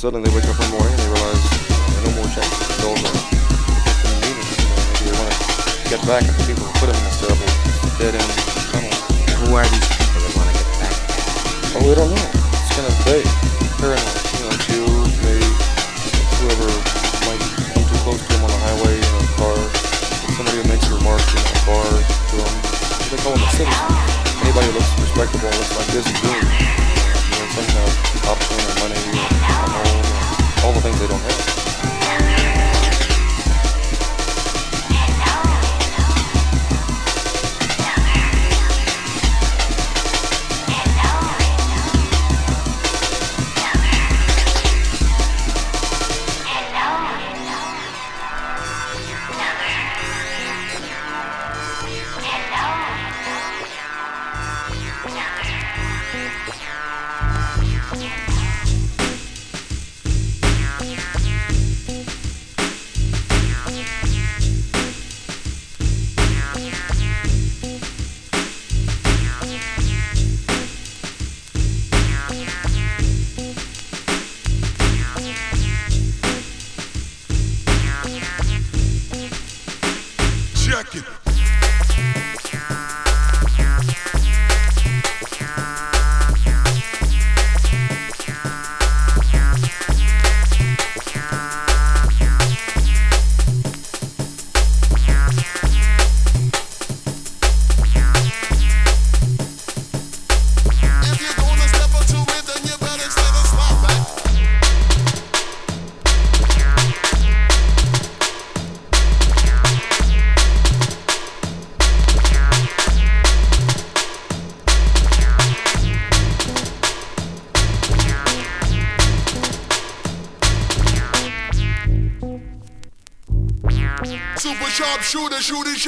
suddenly 0.00 0.30
they 0.30 0.39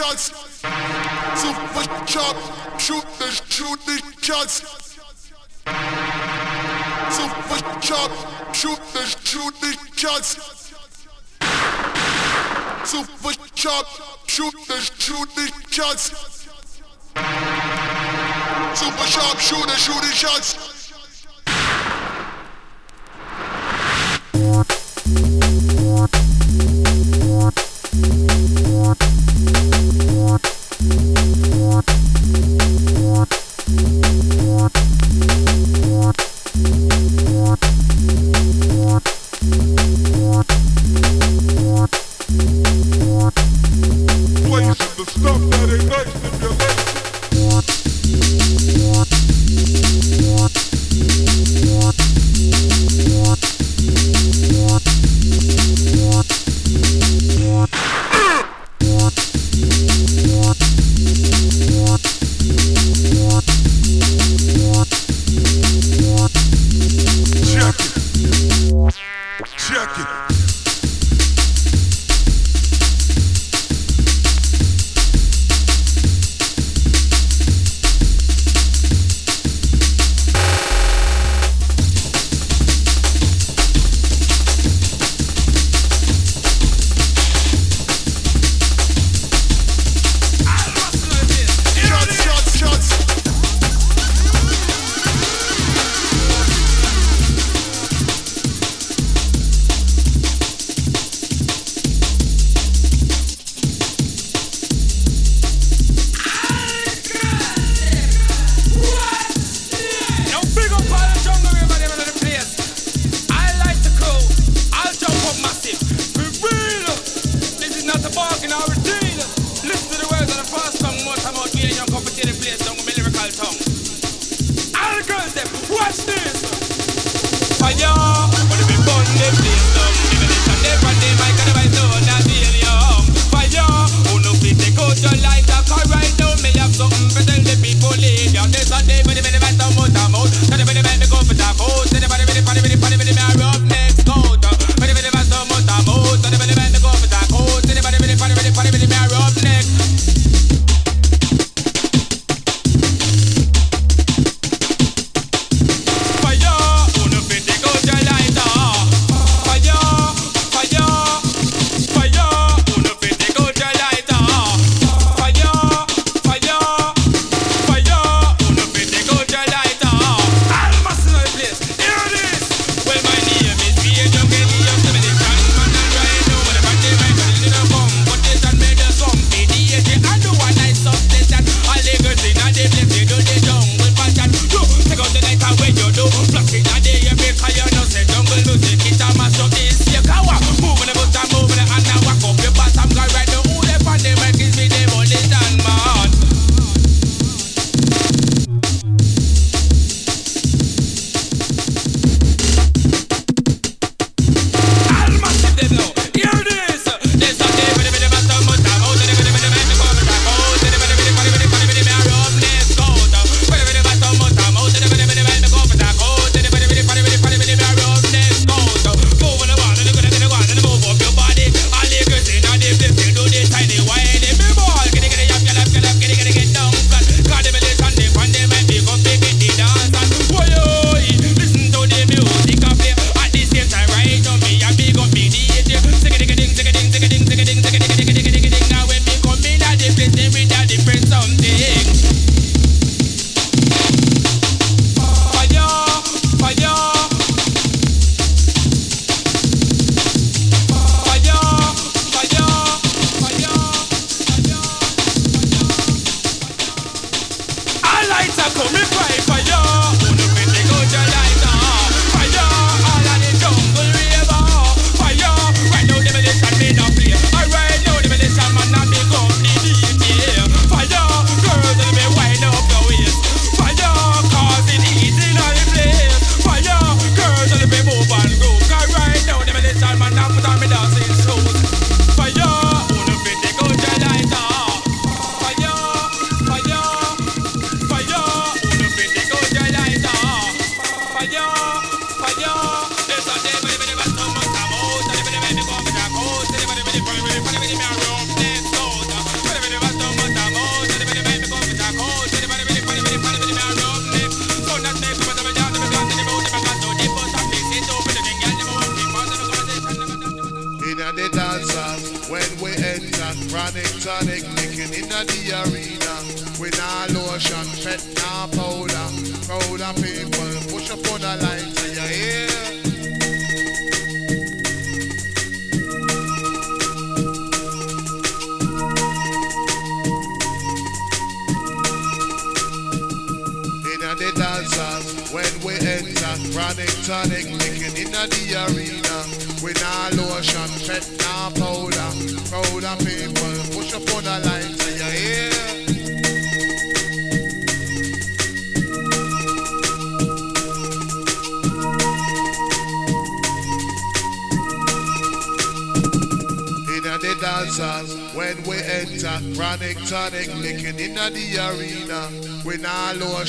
shoot 0.02 0.31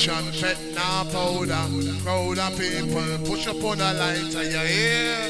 Attention, 0.03 0.33
fentanyl 0.33 1.09
powder. 1.13 2.03
Crowd 2.03 2.37
of 2.37 2.59
people, 2.59 3.17
push 3.25 3.47
up 3.47 3.63
on 3.63 3.77
the 3.77 3.93
lighter, 3.93 4.43
you 4.43 4.59
hear? 4.59 5.22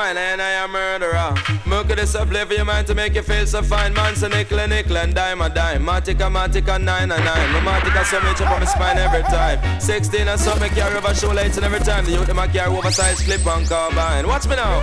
mind 0.00 0.18
and 0.18 0.40
I 0.40 0.52
am 0.64 0.72
murderer. 0.72 1.34
Murky 1.66 1.94
this 1.94 2.14
up, 2.14 2.30
live 2.30 2.50
your 2.50 2.64
mind 2.64 2.86
to 2.86 2.94
make 2.94 3.14
you 3.14 3.22
feel 3.22 3.46
so 3.46 3.60
fine. 3.62 3.92
Man, 3.92 4.16
so 4.16 4.28
nickel 4.28 4.58
and 4.58 4.70
nickel 4.72 4.96
and 4.96 5.14
dime 5.14 5.42
a 5.42 5.48
dime. 5.50 5.82
Matica, 5.84 6.26
matica, 6.36 6.80
nine 6.80 7.12
and 7.12 7.24
nine. 7.24 7.48
No 7.52 7.60
matica, 7.60 8.02
so 8.04 8.18
much 8.20 8.40
up 8.40 8.50
on 8.50 8.60
my 8.60 8.66
spine 8.66 8.96
every 8.96 9.22
time. 9.24 9.58
16 9.78 10.26
and 10.26 10.40
something, 10.40 10.72
carry 10.72 10.96
over 10.96 11.14
show 11.14 11.32
lights 11.32 11.56
and 11.58 11.66
every 11.66 11.80
time. 11.80 12.04
The 12.06 12.12
youth, 12.12 12.26
them 12.28 12.38
I 12.38 12.48
carry 12.48 12.74
oversized 12.74 13.24
flip 13.24 13.46
on 13.46 13.66
combine. 13.66 14.26
Watch 14.26 14.46
me 14.48 14.56
now. 14.56 14.80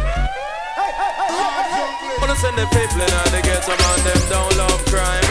Hey 0.78 0.92
hey 1.00 1.14
hey! 1.18 2.18
Wanna 2.22 2.36
send 2.36 2.56
the 2.58 2.66
people 2.76 3.02
in 3.02 3.10
the 3.34 3.42
ghetto, 3.42 3.74
man, 3.82 3.98
them 4.06 4.22
don't 4.30 4.58
love 4.58 4.86
crime. 4.86 5.27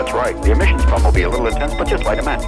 That's 0.00 0.14
right. 0.14 0.34
The 0.42 0.52
emissions 0.52 0.82
pump 0.86 1.04
will 1.04 1.12
be 1.12 1.24
a 1.24 1.28
little 1.28 1.46
intense, 1.46 1.74
but 1.74 1.86
just 1.86 2.04
light 2.04 2.18
a 2.18 2.22
match. 2.22 2.40
It 2.42 2.46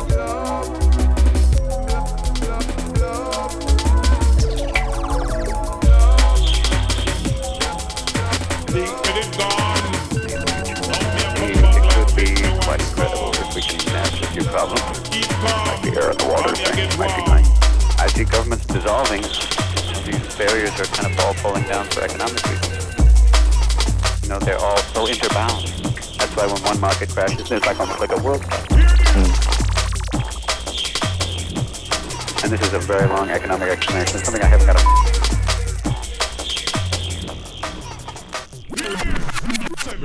could 11.93 12.17
be 12.17 12.33
quite 12.65 12.81
incredible 12.81 13.33
if 13.35 13.55
we 13.55 13.61
can 13.61 13.97
a 14.01 14.27
few 14.33 14.45
problems. 14.45 14.81
Air 15.95 16.09
and 16.09 16.19
the 16.19 16.29
water 16.33 16.57
thing 16.57 16.99
might 16.99 17.15
be. 17.19 17.23
I 18.01 18.07
see 18.07 18.25
governments 18.25 18.65
dissolving. 18.65 19.21
These 19.21 20.37
barriers 20.37 20.81
are 20.81 20.87
kind 20.87 21.13
of 21.13 21.21
all 21.21 21.35
falling 21.35 21.65
down 21.65 21.85
for 21.91 22.01
economic 22.01 22.43
reasons. 22.49 24.23
You 24.23 24.31
know, 24.31 24.39
they're 24.39 24.59
all 24.59 24.79
so 24.79 25.07
interbound. 25.07 25.82
That's 26.33 26.47
why 26.47 26.55
when 26.55 26.65
one 26.65 26.81
market 26.81 27.11
crashes, 27.11 27.51
it's 27.51 27.67
like 27.67 27.79
almost 27.79 28.01
like 28.01 28.11
a 28.11 28.23
world 28.23 28.41
crash. 28.41 28.67
And 32.43 32.51
this 32.51 32.63
is 32.63 32.73
a 32.73 32.79
very 32.79 33.07
long 33.07 33.29
economic 33.29 33.69
explanation. 33.69 34.17
It's 34.17 34.25
something 34.25 34.43
I 34.43 34.47
haven't 34.47 34.67
got 34.67 34.81
a 34.81 34.85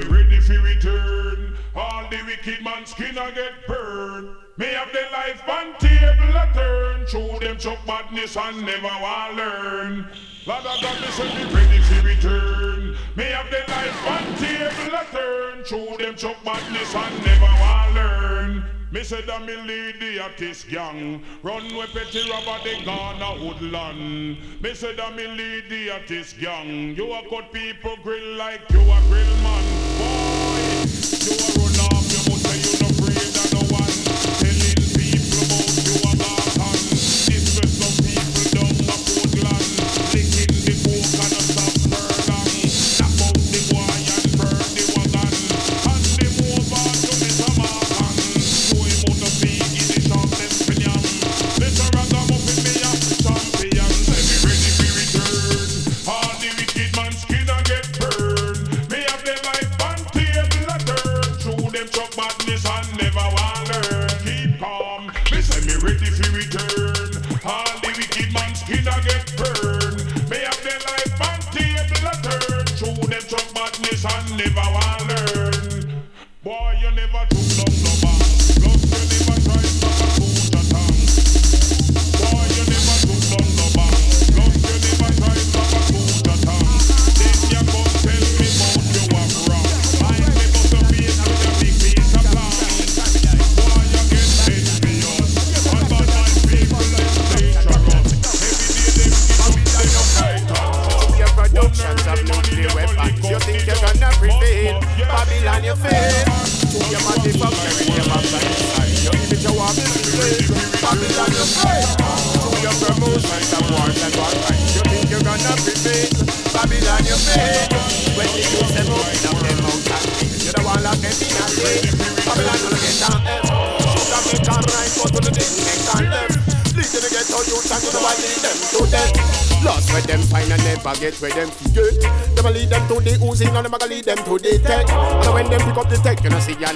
ready 0.10 0.40
for 0.42 0.60
return. 0.60 1.56
All 1.74 2.10
the 2.10 2.22
wicked 2.26 2.62
man 2.62 2.86
skin 2.86 3.18
a 3.18 3.32
get 3.32 3.66
burned. 3.66 4.36
Have 4.60 4.92
the 4.92 5.06
life 5.14 5.48
on 5.48 5.78
table 5.80 6.34
turn. 6.54 7.08
Show 7.08 7.40
them 7.40 7.58
chuck 7.58 7.78
badness 7.88 8.36
and 8.36 8.66
never 8.66 8.84
want 8.84 9.36
learn. 9.38 10.10
Lord 10.46 10.64
me 10.66 11.08
say 11.08 11.34
me 11.38 11.54
ready 11.54 11.80
for 11.80 12.02
return. 12.06 12.77
Me 13.18 13.24
have 13.24 13.50
the 13.50 13.58
life 13.72 14.08
on 14.08 14.36
table 14.38 14.96
a 14.96 15.04
turn. 15.12 15.66
Show 15.66 15.98
them 15.98 16.16
chuck 16.16 16.36
badness 16.46 16.94
and 16.94 17.26
never 17.26 17.46
want 17.46 17.96
learn. 17.96 18.64
Me 18.92 19.04
say 19.04 19.22
that 19.22 19.44
me 19.44 19.56
lead 19.56 20.00
the 20.00 20.20
artist 20.20 20.70
gang. 20.70 21.24
Run 21.42 21.64
with 21.76 21.92
petty 21.94 22.30
robber 22.30 22.64
they 22.64 22.86
gone 22.86 23.20
a 23.20 23.44
woodland. 23.44 24.38
Me 24.62 24.74
say 24.76 24.96
that 24.96 25.16
me 25.16 25.26
lead 25.26 25.68
the 25.68 25.90
artist 25.94 26.40
gang. 26.40 26.96
You 26.96 27.12
a 27.12 27.28
cut 27.28 27.52
people 27.52 27.96
grill 28.04 28.36
like 28.36 28.62
you 28.70 28.82
a 28.82 29.02
grill 29.10 29.36
man. 29.38 29.66
Boy, 29.98 30.86
you 31.26 31.34
a 31.42 31.90
run 31.90 31.97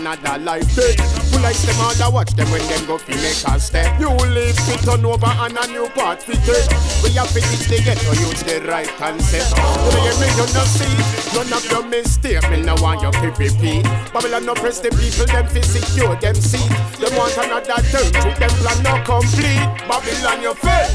another 0.02 0.38
life 0.44 0.66
dead. 0.76 1.00
Who 1.30 1.38
likes 1.40 1.62
them 1.62 1.78
all, 1.80 1.94
I 2.02 2.10
watch 2.10 2.34
them 2.34 2.50
when 2.50 2.66
them 2.68 2.86
go 2.86 2.98
fi 2.98 3.14
make 3.22 3.38
a 3.46 3.60
step. 3.60 4.00
You 4.00 4.10
live 4.10 4.58
fit 4.66 4.82
turn 4.82 5.06
over 5.06 5.30
and 5.30 5.58
a 5.58 5.68
new 5.68 5.88
part 5.94 6.24
fit 6.24 6.42
it. 6.42 6.66
We 7.06 7.14
have 7.14 7.30
to 7.30 7.40
teach 7.40 7.70
the 7.70 7.78
ghetto 7.86 8.12
use 8.18 8.42
the 8.44 8.66
right 8.66 8.90
concept. 8.98 9.54
You 9.54 10.02
you 10.02 10.14
me, 10.18 10.28
you 10.34 10.48
no 10.58 10.64
see. 10.66 10.90
None 11.38 11.54
of 11.54 11.64
your 11.70 11.86
mistake, 11.86 12.42
me 12.50 12.62
no 12.62 12.76
want 12.82 13.02
your 13.02 13.14
PPP. 13.14 13.84
Babylon 14.12 14.46
no 14.46 14.54
press 14.56 14.80
the 14.80 14.90
people, 14.90 15.30
them 15.30 15.48
fi 15.48 15.62
secure 15.62 16.16
them 16.18 16.36
seat. 16.36 16.72
Them 16.98 17.14
want 17.16 17.38
another 17.38 17.80
term, 17.94 18.10
to 18.10 18.30
them 18.42 18.54
plan 18.58 18.80
no 18.82 18.98
complete. 19.06 19.62
Babylon 19.86 20.42
you 20.42 20.54
fail. 20.58 20.90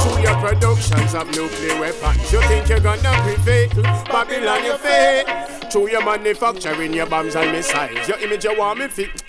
Through 0.00 0.22
your 0.24 0.36
productions 0.40 1.14
of 1.14 1.28
nuclear 1.36 1.78
weapons, 1.78 2.32
you 2.32 2.40
think 2.48 2.68
you're 2.68 2.80
gonna 2.80 3.12
prevail? 3.22 3.68
Babylon 4.08 4.64
you 4.64 4.76
fail. 4.78 5.45
Through 5.70 5.90
your 5.90 6.04
manufacturing 6.04 6.94
your 6.94 7.06
bombs 7.06 7.34
and 7.34 7.52
missiles, 7.52 8.08
your 8.08 8.18
image 8.20 8.44
you 8.44 8.58
want 8.58 8.78
me 8.78 8.88
fit. 8.88 9.25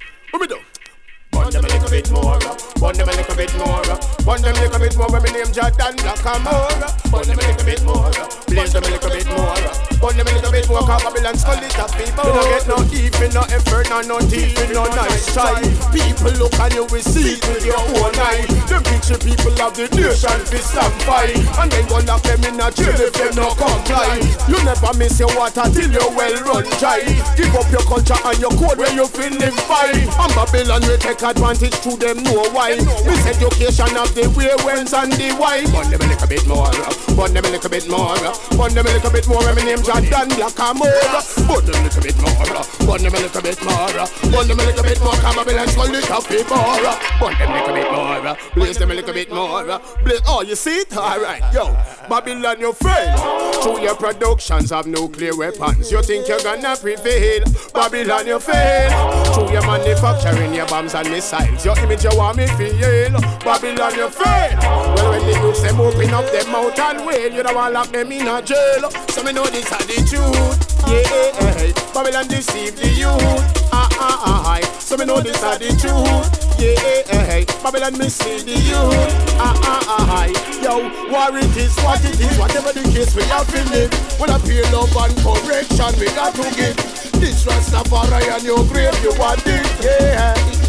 Little 1.88 2.11
bit 2.11 2.11
more, 2.11 2.35
uh. 2.35 2.57
burn 2.79 2.95
them 2.95 3.07
a 3.07 3.11
little 3.15 3.35
bit 3.35 3.53
more, 3.57 3.81
uh. 3.88 3.97
burn 4.25 4.41
them 4.41 4.55
a 4.55 4.59
little 4.59 4.79
bit 4.79 4.97
more. 4.97 5.07
When 5.07 5.23
me 5.23 5.31
name 5.31 5.51
Jordan 5.51 5.95
Black 6.03 6.23
Amora, 6.27 6.83
uh. 6.83 7.11
burn 7.11 7.27
them 7.27 7.39
a 7.39 7.47
little 7.47 7.65
bit 7.65 7.81
more, 7.83 8.11
blaze 8.47 8.73
them 8.73 8.83
a 8.83 8.89
little 8.91 9.09
bit 9.09 9.27
more, 9.31 9.55
burn 9.99 10.15
them 10.17 10.27
a 10.27 10.31
little 10.35 10.51
bit 10.51 10.67
more. 10.67 10.83
Cause 10.83 11.03
Babylon 11.03 11.35
skull 11.38 11.63
it 11.63 11.79
up 11.79 11.91
people. 11.95 12.27
You 12.27 12.33
don't 12.35 12.49
get 12.51 12.65
no 12.67 12.77
even 12.91 13.31
no 13.33 13.43
effort, 13.47 13.88
no 13.89 14.01
no 14.03 14.19
teeth, 14.27 14.57
no 14.73 14.83
nice 14.91 15.31
try. 15.31 15.63
People 15.95 16.35
look 16.38 16.55
and 16.59 16.73
you 16.75 16.85
will 16.91 17.05
see 17.05 17.39
it 17.39 17.43
with 17.47 17.63
your 17.65 17.79
own 17.79 18.15
eye. 18.19 18.43
Them 18.67 18.83
picture 18.83 19.19
people 19.19 19.55
of 19.63 19.71
the 19.75 19.88
nation 19.95 20.39
stand 20.59 20.95
fight, 21.07 21.39
and 21.63 21.71
then 21.71 21.85
go 21.88 22.03
lock 22.03 22.23
them 22.23 22.43
in 22.43 22.59
a 22.59 22.67
jail 22.71 22.99
if 22.99 23.13
them 23.15 23.31
no 23.35 23.55
comply. 23.55 24.19
You 24.51 24.59
never 24.67 24.91
miss 24.99 25.19
your 25.19 25.31
water 25.39 25.63
till 25.71 25.88
you 25.88 26.03
well 26.15 26.35
run 26.43 26.67
dry. 26.79 27.03
Give 27.39 27.53
up 27.55 27.69
your 27.71 27.85
culture 27.88 28.19
and 28.27 28.39
your 28.39 28.51
code 28.59 28.77
where 28.77 28.91
you 28.91 29.07
feel 29.07 29.31
live 29.39 29.55
by. 29.71 29.91
And 29.95 30.31
Babylon 30.35 30.83
will 30.83 30.99
take 30.99 31.23
advantage 31.23 31.77
to 31.89 31.97
them 31.97 32.23
know 32.23 32.43
why. 32.51 32.75
Miss 32.75 33.25
education 33.27 33.95
of 33.95 34.11
the 34.11 34.27
way, 34.35 34.51
whens 34.65 34.93
and 34.93 35.11
the 35.13 35.31
why. 35.39 35.63
Burn 35.71 35.89
them 35.91 36.01
a 36.01 36.07
little 36.07 36.27
bit 36.27 36.45
more, 36.47 36.67
uh, 36.67 36.91
burn 37.15 37.33
them 37.33 37.45
a 37.45 37.49
little 37.49 37.69
bit 37.69 37.88
more, 37.88 38.17
uh, 38.19 38.35
burn 38.57 38.73
them 38.75 38.85
a 38.85 38.91
little 38.91 39.11
bit 39.11 39.27
more. 39.27 39.43
My 39.55 39.63
name 39.63 39.81
Jordan 39.83 40.27
Black 40.35 40.57
Amora, 40.59 41.15
uh. 41.15 41.23
burn 41.47 41.63
them 41.63 41.79
a 41.79 41.83
little 41.88 42.03
bit 42.03 42.17
more, 42.19 42.43
burn 42.83 43.01
them 43.03 43.15
a 43.15 43.19
little 43.23 43.41
bit 43.41 43.59
more, 43.63 43.88
burn 44.31 44.47
them 44.47 44.59
a 44.59 44.65
little 44.67 44.83
bit 44.83 44.99
more. 44.99 45.17
Come 45.23 45.35
Babylon 45.38 45.67
skull 45.67 45.95
it 45.95 46.11
up 46.11 46.27
before, 46.27 46.75
burn 47.19 47.35
them 47.39 47.51
a 47.51 47.55
little 47.55 47.75
bit 47.75 47.89
more, 47.91 48.38
blaze 48.55 48.77
them 48.77 48.91
a 48.91 48.93
little 48.93 49.13
bit 49.13 49.31
more, 49.31 49.63
blaze. 50.03 50.21
Oh, 50.27 50.41
you 50.41 50.55
see 50.55 50.83
it? 50.83 50.91
All 50.97 51.19
right, 51.21 51.41
yo, 51.53 51.71
Babylon, 52.09 52.59
you 52.59 52.73
fail. 52.73 53.15
Through 53.63 53.81
your 53.81 53.95
productions 53.95 54.71
of 54.71 54.88
nuclear 54.88 55.35
weapons, 55.35 55.91
you 55.91 56.01
think 56.03 56.27
you're 56.27 56.43
gonna 56.43 56.75
prevail? 56.75 57.43
Babylon, 57.73 58.27
you 58.27 58.39
fail. 58.39 59.23
Through 59.33 59.51
your 59.51 59.65
manufacturing 59.65 60.53
your 60.53 60.67
bombs 60.67 60.95
and 60.95 61.09
missiles, 61.09 61.65
your 61.68 61.78
image 61.84 62.05
you 62.05 62.15
want 62.15 62.38
me 62.38 62.47
feel. 62.55 63.11
Babylon, 63.43 63.91
you 63.99 64.07
fail. 64.07 64.55
Well, 64.95 65.11
when 65.11 65.22
the 65.28 65.36
youths 65.43 65.61
them 65.61 65.82
open 65.82 66.13
up 66.13 66.24
them 66.32 66.49
mouth 66.49 66.80
and 66.80 67.05
wail, 67.05 67.34
you 67.34 67.43
don't 67.43 67.55
want 67.55 67.74
lock 67.74 67.91
them 67.91 68.09
in 68.09 68.26
a 68.26 68.41
jail. 68.41 68.89
So 69.11 69.22
me 69.22 69.34
know 69.34 69.45
this 69.47 69.68
are 69.76 69.84
the 69.84 69.99
truth. 70.07 70.55
Yeah, 70.88 71.91
Babylon 71.93 72.28
deceive 72.30 72.78
the 72.80 72.88
youth. 72.88 73.20
Ah 73.76 73.89
ah 73.99 74.24
ah 74.24 74.43
ah. 74.47 74.80
So 74.80 74.95
me 74.95 75.03
know 75.03 75.20
this 75.20 75.43
are 75.43 75.59
the 75.59 75.76
truth. 75.76 76.32
Yeah, 76.55 77.43
Babylon 77.61 77.97
mislead 77.97 78.47
the 78.47 78.55
youth. 78.55 79.11
Ah 79.36 79.51
ah 79.59 79.84
ah 79.91 80.24
ah. 80.24 80.26
Yo, 80.63 80.88
war 81.11 81.36
it 81.36 81.51
is 81.57 81.76
what 81.84 81.99
it 81.99 82.15
is. 82.15 82.39
Whatever 82.39 82.72
the 82.72 82.88
case 82.95 83.13
we 83.13 83.24
have 83.24 83.49
in 83.51 83.68
it. 83.76 83.93
When 84.15 84.30
I 84.30 84.39
feel 84.39 84.63
love 84.72 84.95
and 84.95 85.11
correct 85.20 85.76
and 85.76 85.97
we 85.99 86.07
got 86.15 86.34
to 86.36 86.47
give. 86.55 86.80
This 87.20 87.43
Rastafari 87.43 88.30
and 88.32 88.43
your 88.43 88.63
grave, 88.65 88.95
you 89.03 89.11
want 89.20 89.41
it, 89.45 89.65
yeah. 89.84 90.66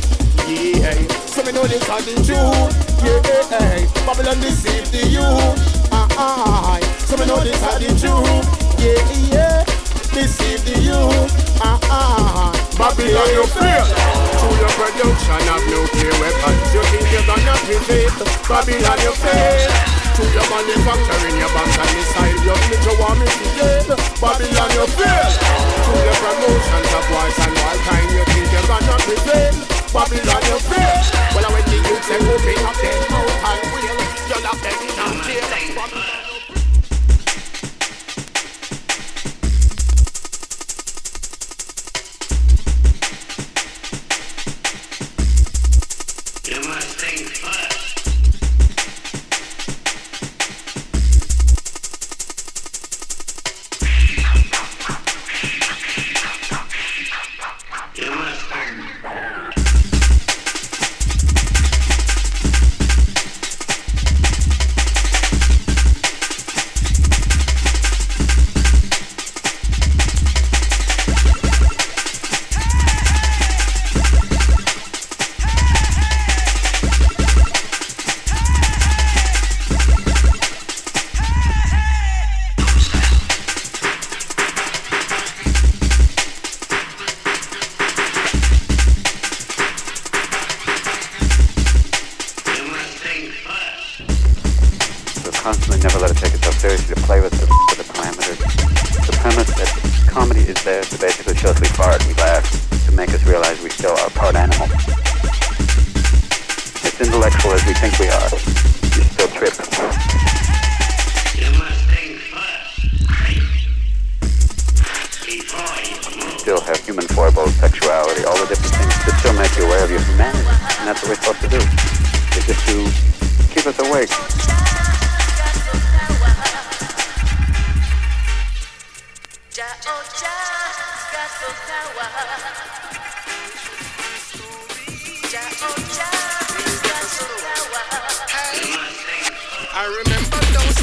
Yeah, 0.49 0.97
so 1.29 1.45
me 1.45 1.53
know 1.53 1.69
this 1.69 1.85
are 1.93 2.01
the 2.01 2.17
truth, 2.25 2.73
yeah. 3.05 3.85
Babylon 4.09 4.41
deceived 4.41 4.89
the 4.97 5.05
youth, 5.05 5.61
ah 5.93 6.09
ah. 6.17 6.81
So 7.05 7.21
me 7.21 7.29
know 7.29 7.45
this 7.45 7.61
are 7.69 7.77
the 7.77 7.93
truth, 7.93 8.49
yeah, 8.81 8.97
yeah. 9.29 9.61
Deceive 10.17 10.65
the 10.65 10.81
youth, 10.81 11.61
ah 11.61 11.77
ah. 11.93 12.49
Babylon, 12.81 13.29
you 13.37 13.45
fail. 13.53 13.85
Through 14.41 14.57
your 14.57 14.73
production 14.73 15.45
of 15.53 15.61
nuclear 15.69 16.17
weapons, 16.17 16.65
you 16.73 16.81
think 16.97 17.13
you're 17.13 17.29
gonna 17.29 17.53
prevail. 17.69 18.09
Babylon, 18.49 18.99
you 19.05 19.13
fail. 19.21 19.69
Through 20.17 20.33
your 20.33 20.49
manufacturing, 20.49 21.37
your 21.37 21.53
bank 21.53 21.77
and 21.77 21.91
missile, 21.93 22.41
you 22.41 22.57
think 22.57 22.83
you 22.89 22.95
want 22.97 23.21
me 23.21 23.29
to 23.29 23.47
jail. 23.53 24.01
Babylon, 24.17 24.71
you 24.73 24.87
fail. 24.97 25.29
Through 25.85 26.03
your 26.09 26.19
promotions 26.25 26.91
of 26.97 27.05
wars 27.13 27.37
and 27.37 27.53
all 27.53 27.79
kind, 27.85 28.09
you 28.17 28.25
think 28.33 28.49
you're 28.49 28.65
gonna 28.65 28.97
prevail. 29.05 29.78
Babylon, 29.93 30.43
you 30.45 30.59
fail. 30.69 31.01
Well, 31.35 31.51
when 31.53 31.65
the 31.65 31.77
youth 31.77 32.05
say, 32.05 32.21
open 32.21 32.67
up 32.67 32.77
their 32.77 33.01
mouth 33.09 33.45
and 33.49 33.63
wheel, 33.73 33.97
you'll 34.29 34.45
have 34.45 34.61
them 34.61 34.79
in 34.85 34.99
a 34.99 35.25
jail. 35.25 36.18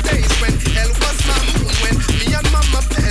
Days 0.04 0.32
when 0.42 0.54
hell 0.74 0.90
was 0.90 1.20
my 1.28 1.40
home, 1.56 1.76
when 1.84 1.96
me 2.20 2.34
and 2.34 2.52
mama 2.52 2.82
bed 2.90 3.05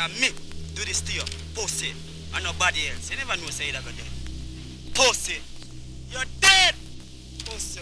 say 0.00 0.04
I'm 0.04 0.20
me 0.20 0.28
do 0.74 0.84
this 0.84 1.00
to 1.02 1.12
you. 1.12 1.22
Pussy. 1.54 1.92
And 2.34 2.44
nobody 2.44 2.88
else. 2.88 3.10
You 3.10 3.16
never 3.18 3.36
know 3.36 3.50
say 3.50 3.70
you're 3.70 3.82
dead. 3.82 4.08
Pussy. 4.94 5.42
You're 6.10 6.24
dead. 6.40 6.74
Pussy. 7.44 7.80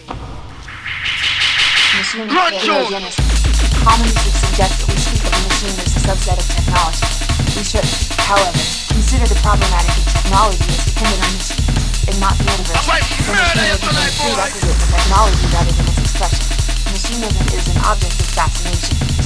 Machine 1.95 2.27
heterogenesis. 2.27 3.23
Common 3.83 4.07
usage 4.07 4.35
suggests 4.35 4.83
that 4.83 4.87
we 4.89 4.97
speak 4.99 5.23
of 5.23 5.31
a 5.31 5.39
machine 5.47 5.79
as 5.79 5.95
a 5.95 5.99
subset 6.03 6.37
of 6.39 6.47
technology. 6.49 7.07
We 7.55 7.63
should, 7.63 7.87
however, 8.27 8.63
consider 8.91 9.25
the 9.27 9.39
problematic 9.39 9.95
of 9.95 10.05
technology 10.11 10.67
as 10.75 10.83
dependent 10.91 11.23
on 11.23 11.31
machines, 11.39 11.63
and 12.09 12.17
not 12.19 12.35
the 12.35 12.51
inverse. 12.51 12.83
The 12.83 13.31
machine 13.31 13.63
is 13.63 13.79
a 13.79 13.95
prerequisite 14.19 14.75
for 14.75 14.91
technology 14.91 15.45
rather 15.55 15.71
than 15.71 15.87
its 15.87 15.99
expression. 16.03 16.43
Machinism 16.89 17.45
is 17.55 17.65
an 17.69 17.79
object 17.85 18.11
of 18.11 18.18
fascination, 18.18 18.18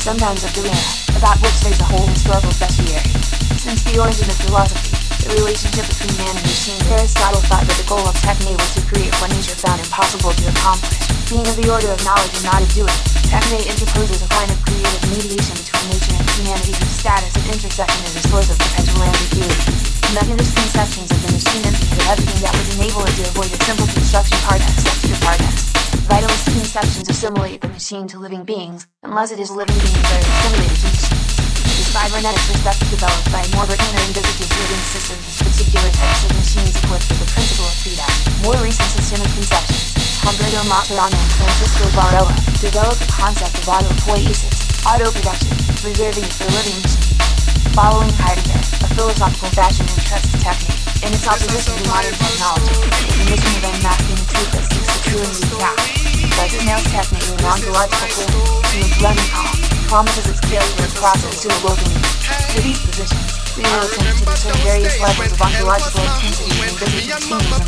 sometimes 0.04 0.44
of 0.44 0.52
dilemma, 0.52 0.84
about 1.16 1.40
which 1.40 1.56
there's 1.64 1.80
a 1.80 1.88
whole 1.88 2.04
historical 2.12 2.52
bestiary. 2.60 3.08
Since 3.56 3.88
the 3.88 3.96
origin 4.04 4.28
of 4.28 4.36
philosophy, 4.44 4.92
the 5.24 5.32
relationship 5.40 5.88
between 5.88 6.12
man 6.20 6.36
and 6.36 6.44
machine, 6.44 6.76
Aristotle 6.92 7.40
thought 7.48 7.64
that 7.64 7.80
the 7.80 7.88
goal 7.88 8.04
of 8.04 8.12
techne 8.20 8.52
was 8.52 8.68
to 8.76 8.84
create 8.84 9.16
what 9.24 9.32
nature 9.32 9.56
found 9.56 9.80
impossible 9.80 10.36
to 10.36 10.44
accomplish. 10.52 11.00
Being 11.32 11.48
of 11.48 11.56
the 11.56 11.72
order 11.72 11.88
of 11.88 12.04
knowledge 12.04 12.36
and 12.36 12.44
not 12.52 12.60
of 12.60 12.68
doing, 12.76 13.00
techne 13.32 13.64
interposes 13.64 14.20
a 14.20 14.28
kind 14.28 14.52
of 14.52 14.60
creative 14.68 15.04
mediation 15.08 15.56
between 15.56 15.96
nature 15.96 16.20
and 16.20 16.28
humanity 16.36 16.76
whose 16.76 16.96
status 17.00 17.32
and 17.40 17.48
intersection 17.48 18.04
is 18.04 18.20
a 18.20 18.24
source 18.28 18.52
of 18.52 18.60
perpetual 18.60 19.08
ambiguity. 19.08 19.72
Mechanist 20.12 20.52
conceptions 20.52 21.08
of 21.16 21.20
the 21.24 21.32
machine 21.32 21.64
implicated 21.64 22.12
everything 22.12 22.40
that 22.44 22.52
would 22.52 22.70
enable 22.76 23.08
it 23.08 23.16
to 23.16 23.24
avoid 23.32 23.56
a 23.56 23.60
simple 23.64 23.88
construction 23.88 24.36
partes, 24.44 24.68
extra 24.84 25.16
partes. 25.24 25.72
Vitalist 26.12 26.44
conceptions 26.52 27.08
assimilate 27.08 27.64
the 27.64 27.72
machine 27.72 28.04
to 28.12 28.20
living 28.20 28.44
beings, 28.44 28.84
unless 29.14 29.30
it 29.30 29.38
is 29.38 29.54
living 29.54 29.78
beings 29.78 30.10
that 30.10 30.26
are 30.26 30.38
simulated, 30.42 30.90
heat. 30.90 31.06
This 31.78 31.94
cybernetics 31.94 32.50
was 32.50 32.66
thus 32.66 32.82
developed 32.90 33.30
by 33.30 33.46
Norbert 33.54 33.78
Wiener 33.78 34.02
and 34.10 34.14
visited 34.18 34.50
living 34.58 34.84
systems 34.90 35.38
particular 35.38 35.86
types 35.94 36.26
of 36.26 36.34
machines 36.34 36.74
equipped 36.82 37.06
with 37.14 37.22
the 37.22 37.30
principle 37.30 37.70
of 37.70 37.78
feedback. 37.78 38.10
More 38.42 38.58
recent 38.66 38.90
systemic 38.90 39.30
conceptions, 39.38 39.94
Humberto 40.26 40.66
Maturana 40.66 41.14
and 41.14 41.34
Francisco 41.38 41.86
Varela 41.94 42.34
developed 42.58 43.06
the 43.06 43.12
concept 43.14 43.54
of 43.54 43.70
autopoiesis, 43.70 44.50
auto-production, 44.82 45.62
preserving 45.78 46.26
for 46.34 46.50
living 46.50 46.82
machines. 46.82 47.22
Following 47.78 48.10
Heidegger, 48.18 48.66
a 48.82 48.90
philosophical 48.98 49.54
fashion 49.54 49.86
entrusts 49.94 50.34
technique, 50.42 50.82
in 51.06 51.14
its 51.14 51.30
opposition 51.30 51.78
to 51.78 51.86
modern 51.86 52.18
technology, 52.18 52.82
the 52.82 53.30
mission 53.30 53.54
of 53.62 53.78
unmasking 53.78 54.18
the 54.18 54.26
truth 54.34 54.50
that 54.58 54.66
seeks 54.74 54.90
to 54.90 54.98
truly 55.06 55.38
react 55.54 56.23
by 56.38 56.48
snail 56.48 56.82
technique 56.90 57.30
and 57.38 57.46
ontological 57.46 58.26
form, 58.26 58.64
in 58.74 58.86
which 58.86 58.98
Leventhal 59.04 59.54
promises 59.90 60.26
its 60.30 60.42
process 60.98 61.42
to 61.42 61.48
the 61.50 61.60
wilderness. 61.62 62.02
These 62.58 62.82
positions, 62.86 63.32
Leo 63.58 63.82
attempts 63.86 64.22
to 64.22 64.26
discern 64.26 64.58
various 64.66 64.96
levels 65.02 65.32
of 65.34 65.42
ontological 65.42 66.02
intensity 66.02 66.58
and 66.64 66.74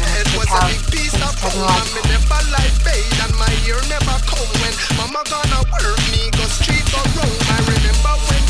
in 0.01 0.09
its 0.17 0.31
brutality, 0.33 0.77
its 0.97 1.35
technological. 1.37 2.05
Mama 4.97 5.21
gonna 5.29 5.61
work 5.69 6.01
me, 6.09 6.31
go 6.33 6.45
street 6.49 6.85
the 6.89 7.01
road. 7.17 7.39
I 7.51 7.59
remember 7.65 8.13
when 8.29 8.43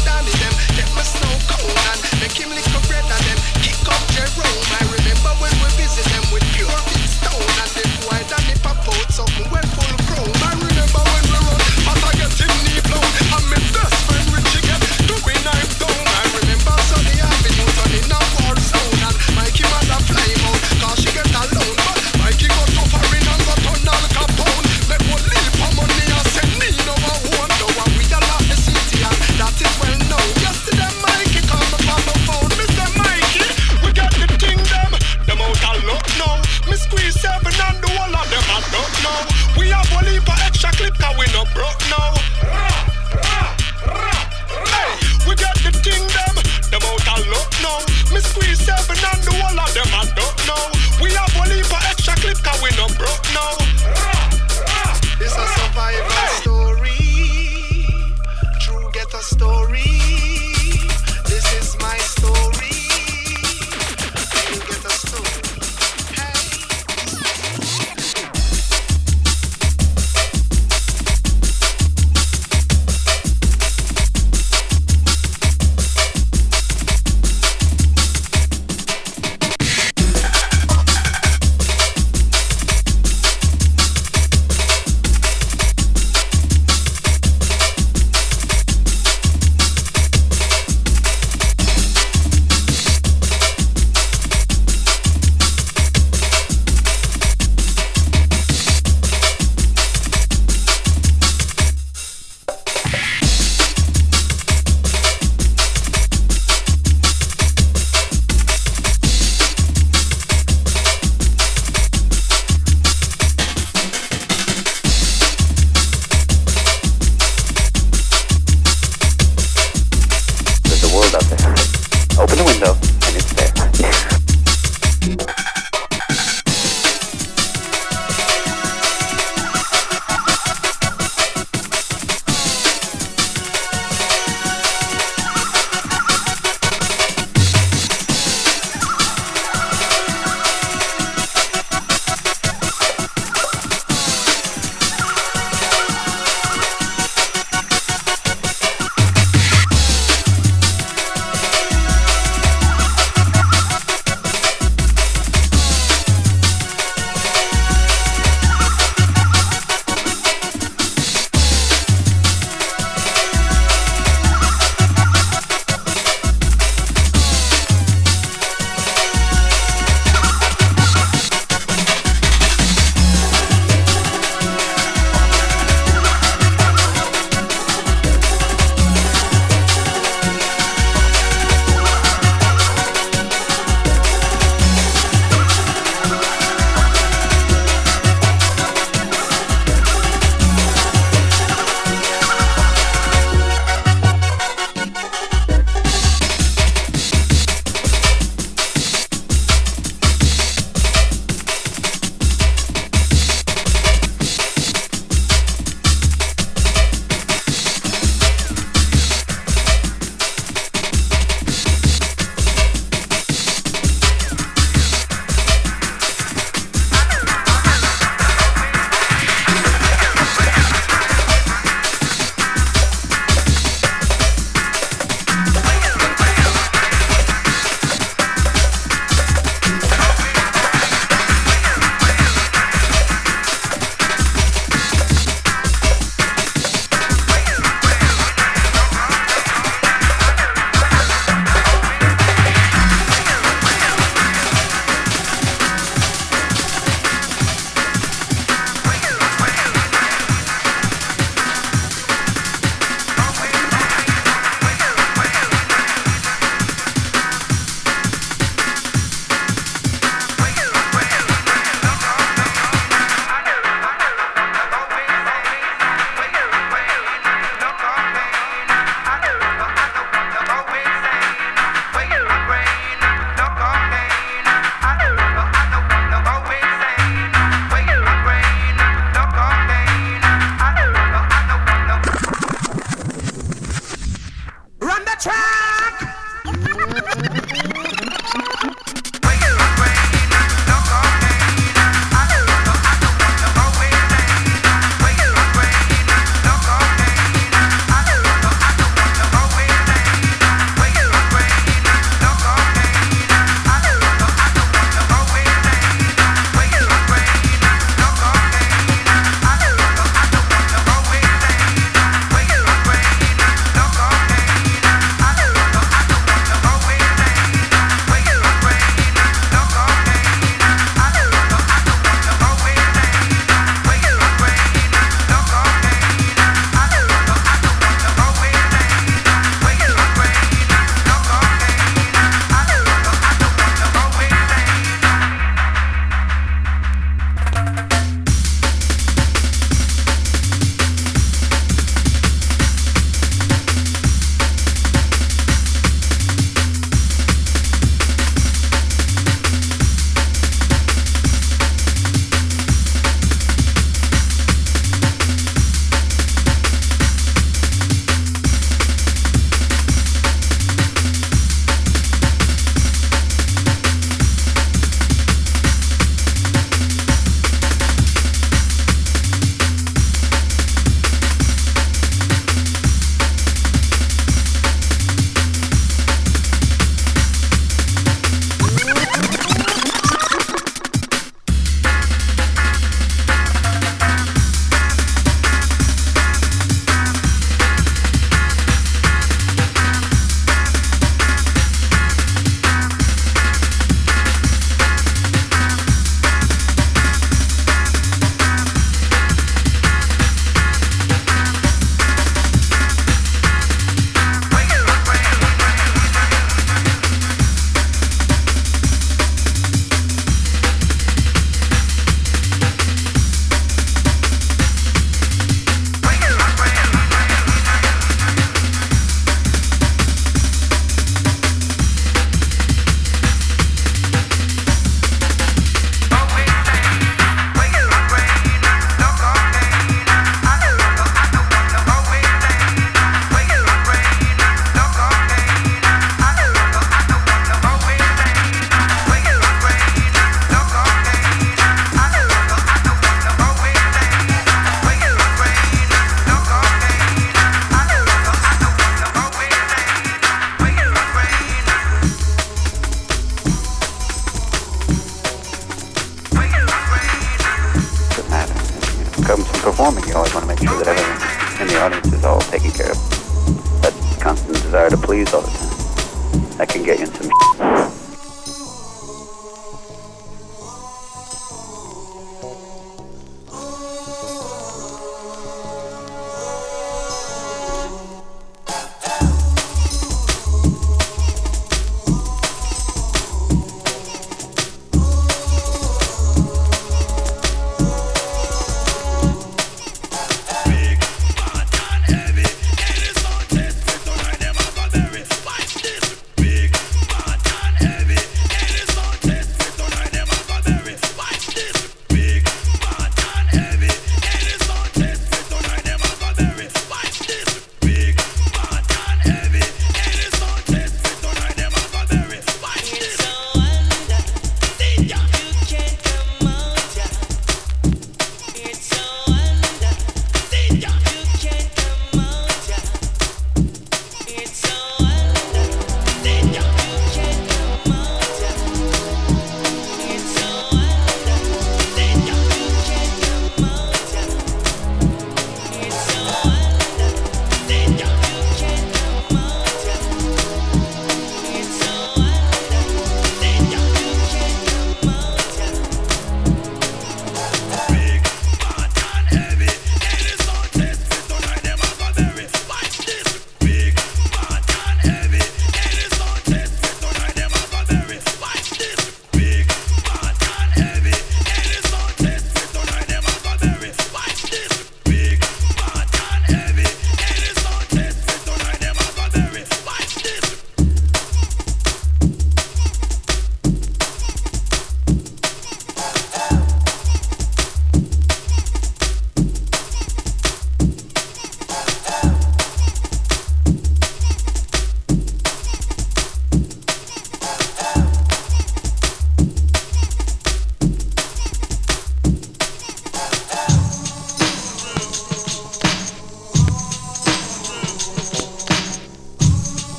and 1.99 2.20
make 2.22 2.36
him 2.36 2.51
kick 3.63 3.80
Jerome. 4.16 4.63
I 4.80 4.84
remember 4.91 5.32
when 5.41 5.53
we 5.61 5.70
them. 6.13 6.24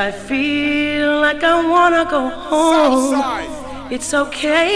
I 0.00 0.10
feel 0.12 1.20
like 1.20 1.44
I 1.44 1.62
wanna 1.68 2.06
go 2.08 2.30
home. 2.30 3.92
It's 3.92 4.14
okay 4.14 4.70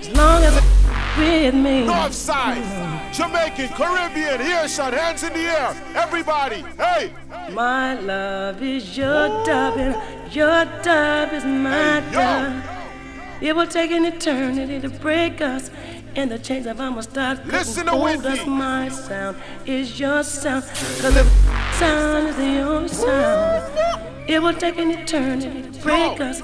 as 0.00 0.08
long 0.10 0.42
as 0.42 0.56
it's 0.56 1.16
with 1.16 1.54
me. 1.54 1.86
North 1.86 2.12
side, 2.12 2.64
Jamaican, 3.14 3.68
Caribbean, 3.78 4.40
here 4.40 4.66
shot, 4.66 4.92
hands 4.92 5.22
in 5.22 5.34
the 5.34 5.44
air. 5.58 5.70
Everybody, 5.94 6.64
hey. 6.76 7.12
My 7.52 7.94
love 7.94 8.60
is 8.60 8.98
your 8.98 9.28
dub, 9.44 9.78
and 9.78 9.94
your 10.34 10.64
dub 10.82 11.32
is 11.32 11.44
my 11.44 12.02
dub. 12.10 12.60
It 13.40 13.54
will 13.54 13.68
take 13.68 13.92
an 13.92 14.04
eternity 14.04 14.80
to 14.80 14.88
break 14.88 15.40
us, 15.40 15.70
and 16.16 16.28
the 16.28 16.40
chains 16.40 16.66
of 16.66 16.80
our 16.80 17.02
start 17.02 17.46
Listen 17.46 17.84
to 17.86 17.92
hold 17.92 18.24
Whitney. 18.24 18.40
us. 18.40 18.46
My 18.46 18.88
sound 18.88 19.36
is 19.64 20.00
your 20.00 20.24
sound, 20.24 20.64
cause 20.64 21.14
the 21.14 21.24
sound 21.78 22.28
is 22.30 22.36
the 22.36 22.60
only 22.62 22.88
sound. 22.88 23.55
It 24.28 24.42
will 24.42 24.54
take 24.54 24.76
an 24.78 24.90
eternity. 24.90 25.70
To 25.70 25.82
break 25.82 26.20
us, 26.20 26.42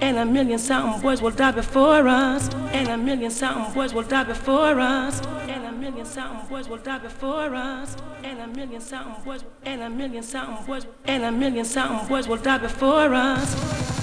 and 0.00 0.18
a 0.18 0.24
million 0.24 0.58
something 0.58 1.00
boys 1.02 1.20
will 1.20 1.30
die 1.30 1.50
before 1.50 2.06
us, 2.06 2.48
and 2.72 2.88
a 2.88 2.96
million 2.96 3.30
something 3.30 3.74
boys 3.74 3.92
will 3.92 4.02
die 4.04 4.24
before 4.24 4.78
us, 4.78 5.20
and 5.48 5.64
a 5.64 5.72
million 5.72 6.04
something 6.04 6.48
boys 6.48 6.68
will 6.68 6.78
die 6.78 6.98
before 6.98 7.54
us, 7.54 7.96
and 8.22 8.40
a 8.40 8.46
million 8.46 8.80
something 8.80 9.24
boys, 9.24 9.44
and 9.64 9.82
a 9.82 9.90
million 9.90 10.22
something 10.22 10.64
boys, 10.66 10.86
and 11.06 11.24
a 11.24 11.32
million 11.32 11.64
something 11.64 12.08
boys 12.08 12.28
will 12.28 12.36
die 12.36 12.58
before 12.58 13.12
us. 13.14 13.93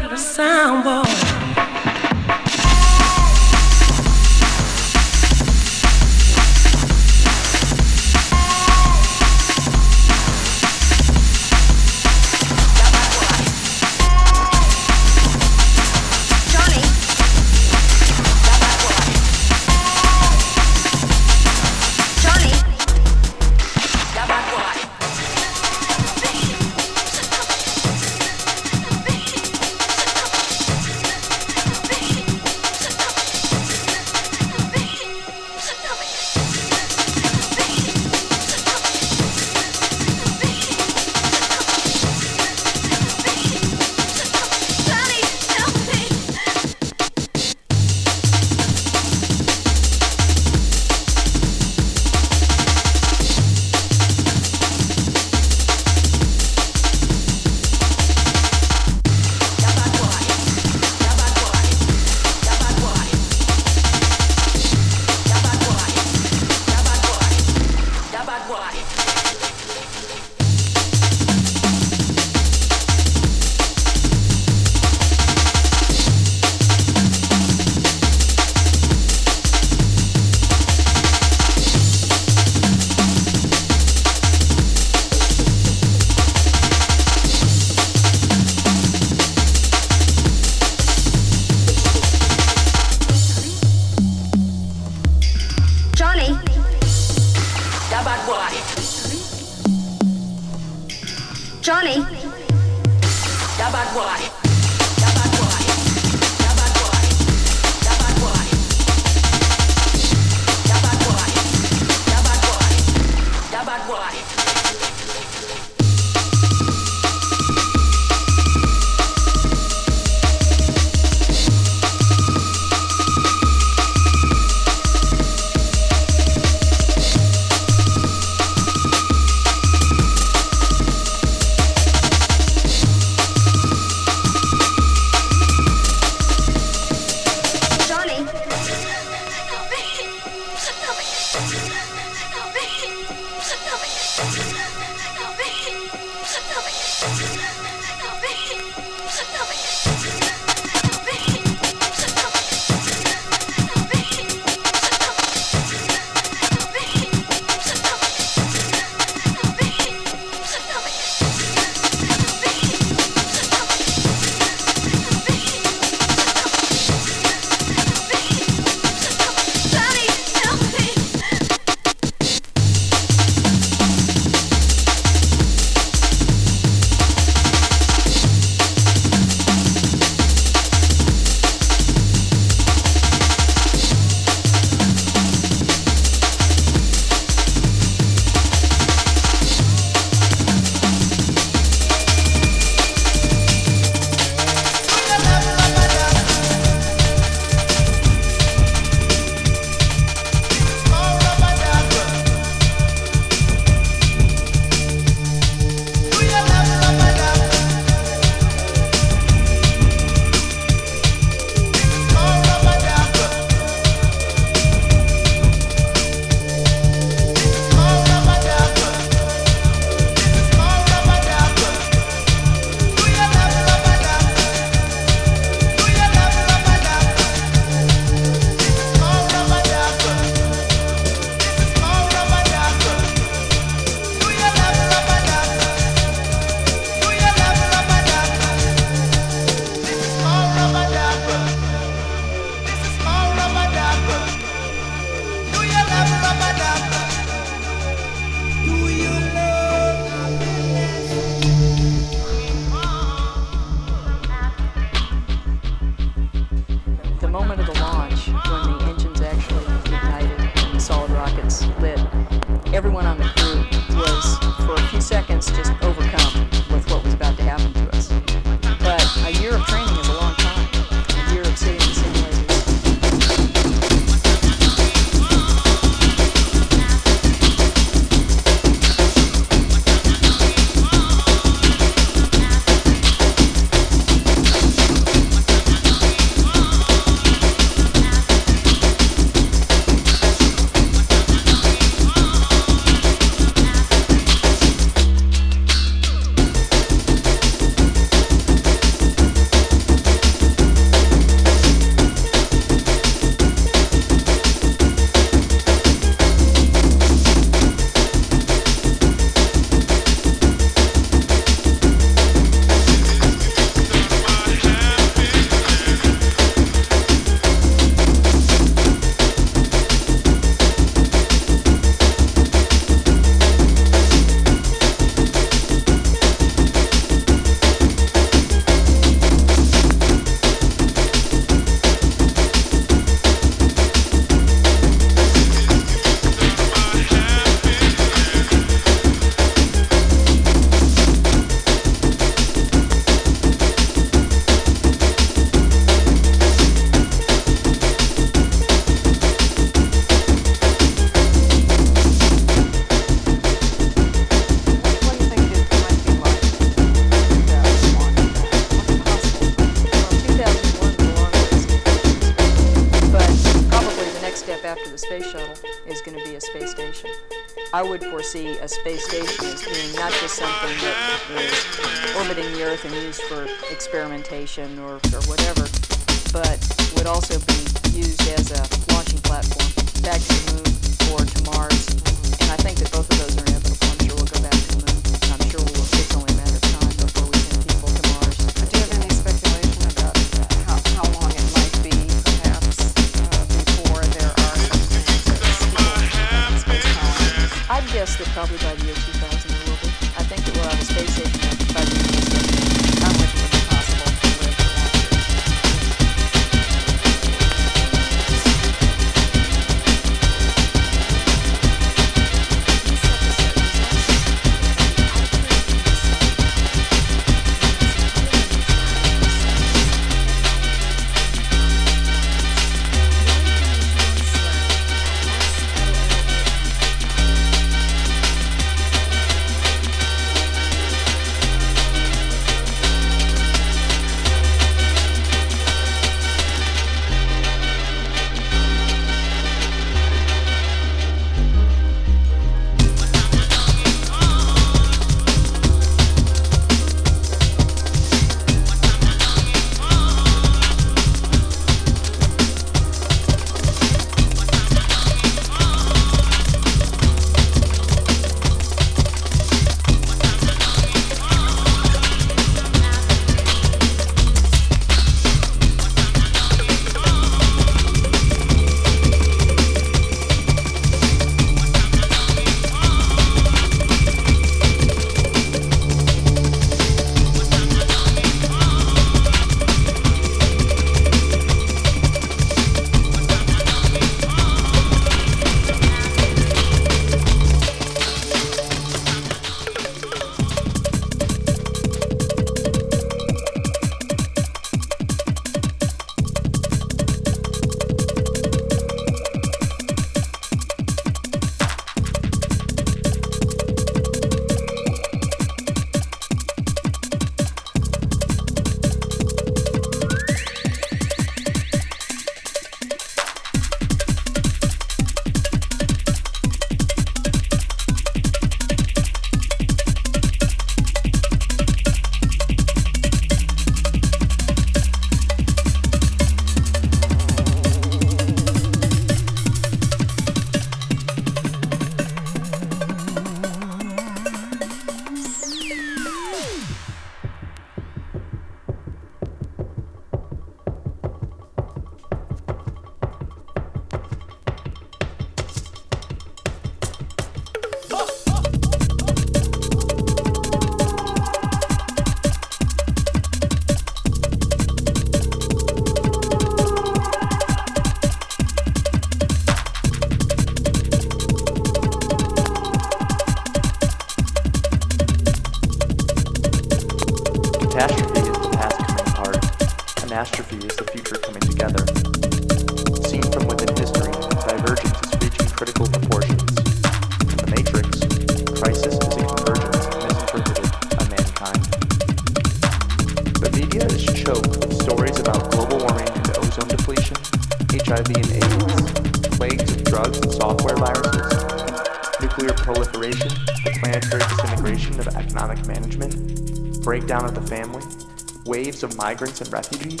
Migrants 599.18 599.40
and 599.40 599.52
refugees, 599.52 600.00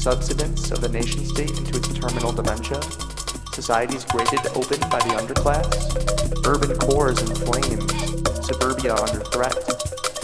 subsidence 0.00 0.70
of 0.70 0.80
the 0.80 0.88
nation 0.88 1.26
state 1.26 1.50
into 1.58 1.76
its 1.76 1.92
terminal 1.92 2.32
dementia, 2.32 2.80
societies 3.52 4.02
grated 4.06 4.40
open 4.56 4.80
by 4.88 4.96
the 5.04 5.12
underclass, 5.20 5.68
urban 6.48 6.72
cores 6.78 7.20
in 7.20 7.28
flames, 7.44 7.84
suburbia 8.40 8.96
under 8.96 9.20
threat, 9.28 9.52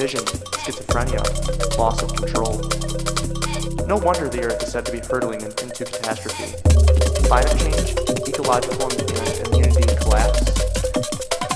vision, 0.01 0.25
schizophrenia, 0.65 1.21
loss 1.77 2.01
of 2.03 2.09
control. 2.17 2.57
No 3.85 3.99
wonder 4.01 4.31
the 4.33 4.49
earth 4.49 4.63
is 4.63 4.73
said 4.73 4.87
to 4.87 4.93
be 4.93 5.01
hurtling 5.01 5.43
in- 5.43 5.53
into 5.61 5.85
catastrophe. 5.85 6.57
Climate 7.29 7.53
change, 7.61 7.93
ecological 8.25 8.89
and 8.97 9.47
immunity 9.53 9.93
collapse, 10.01 10.41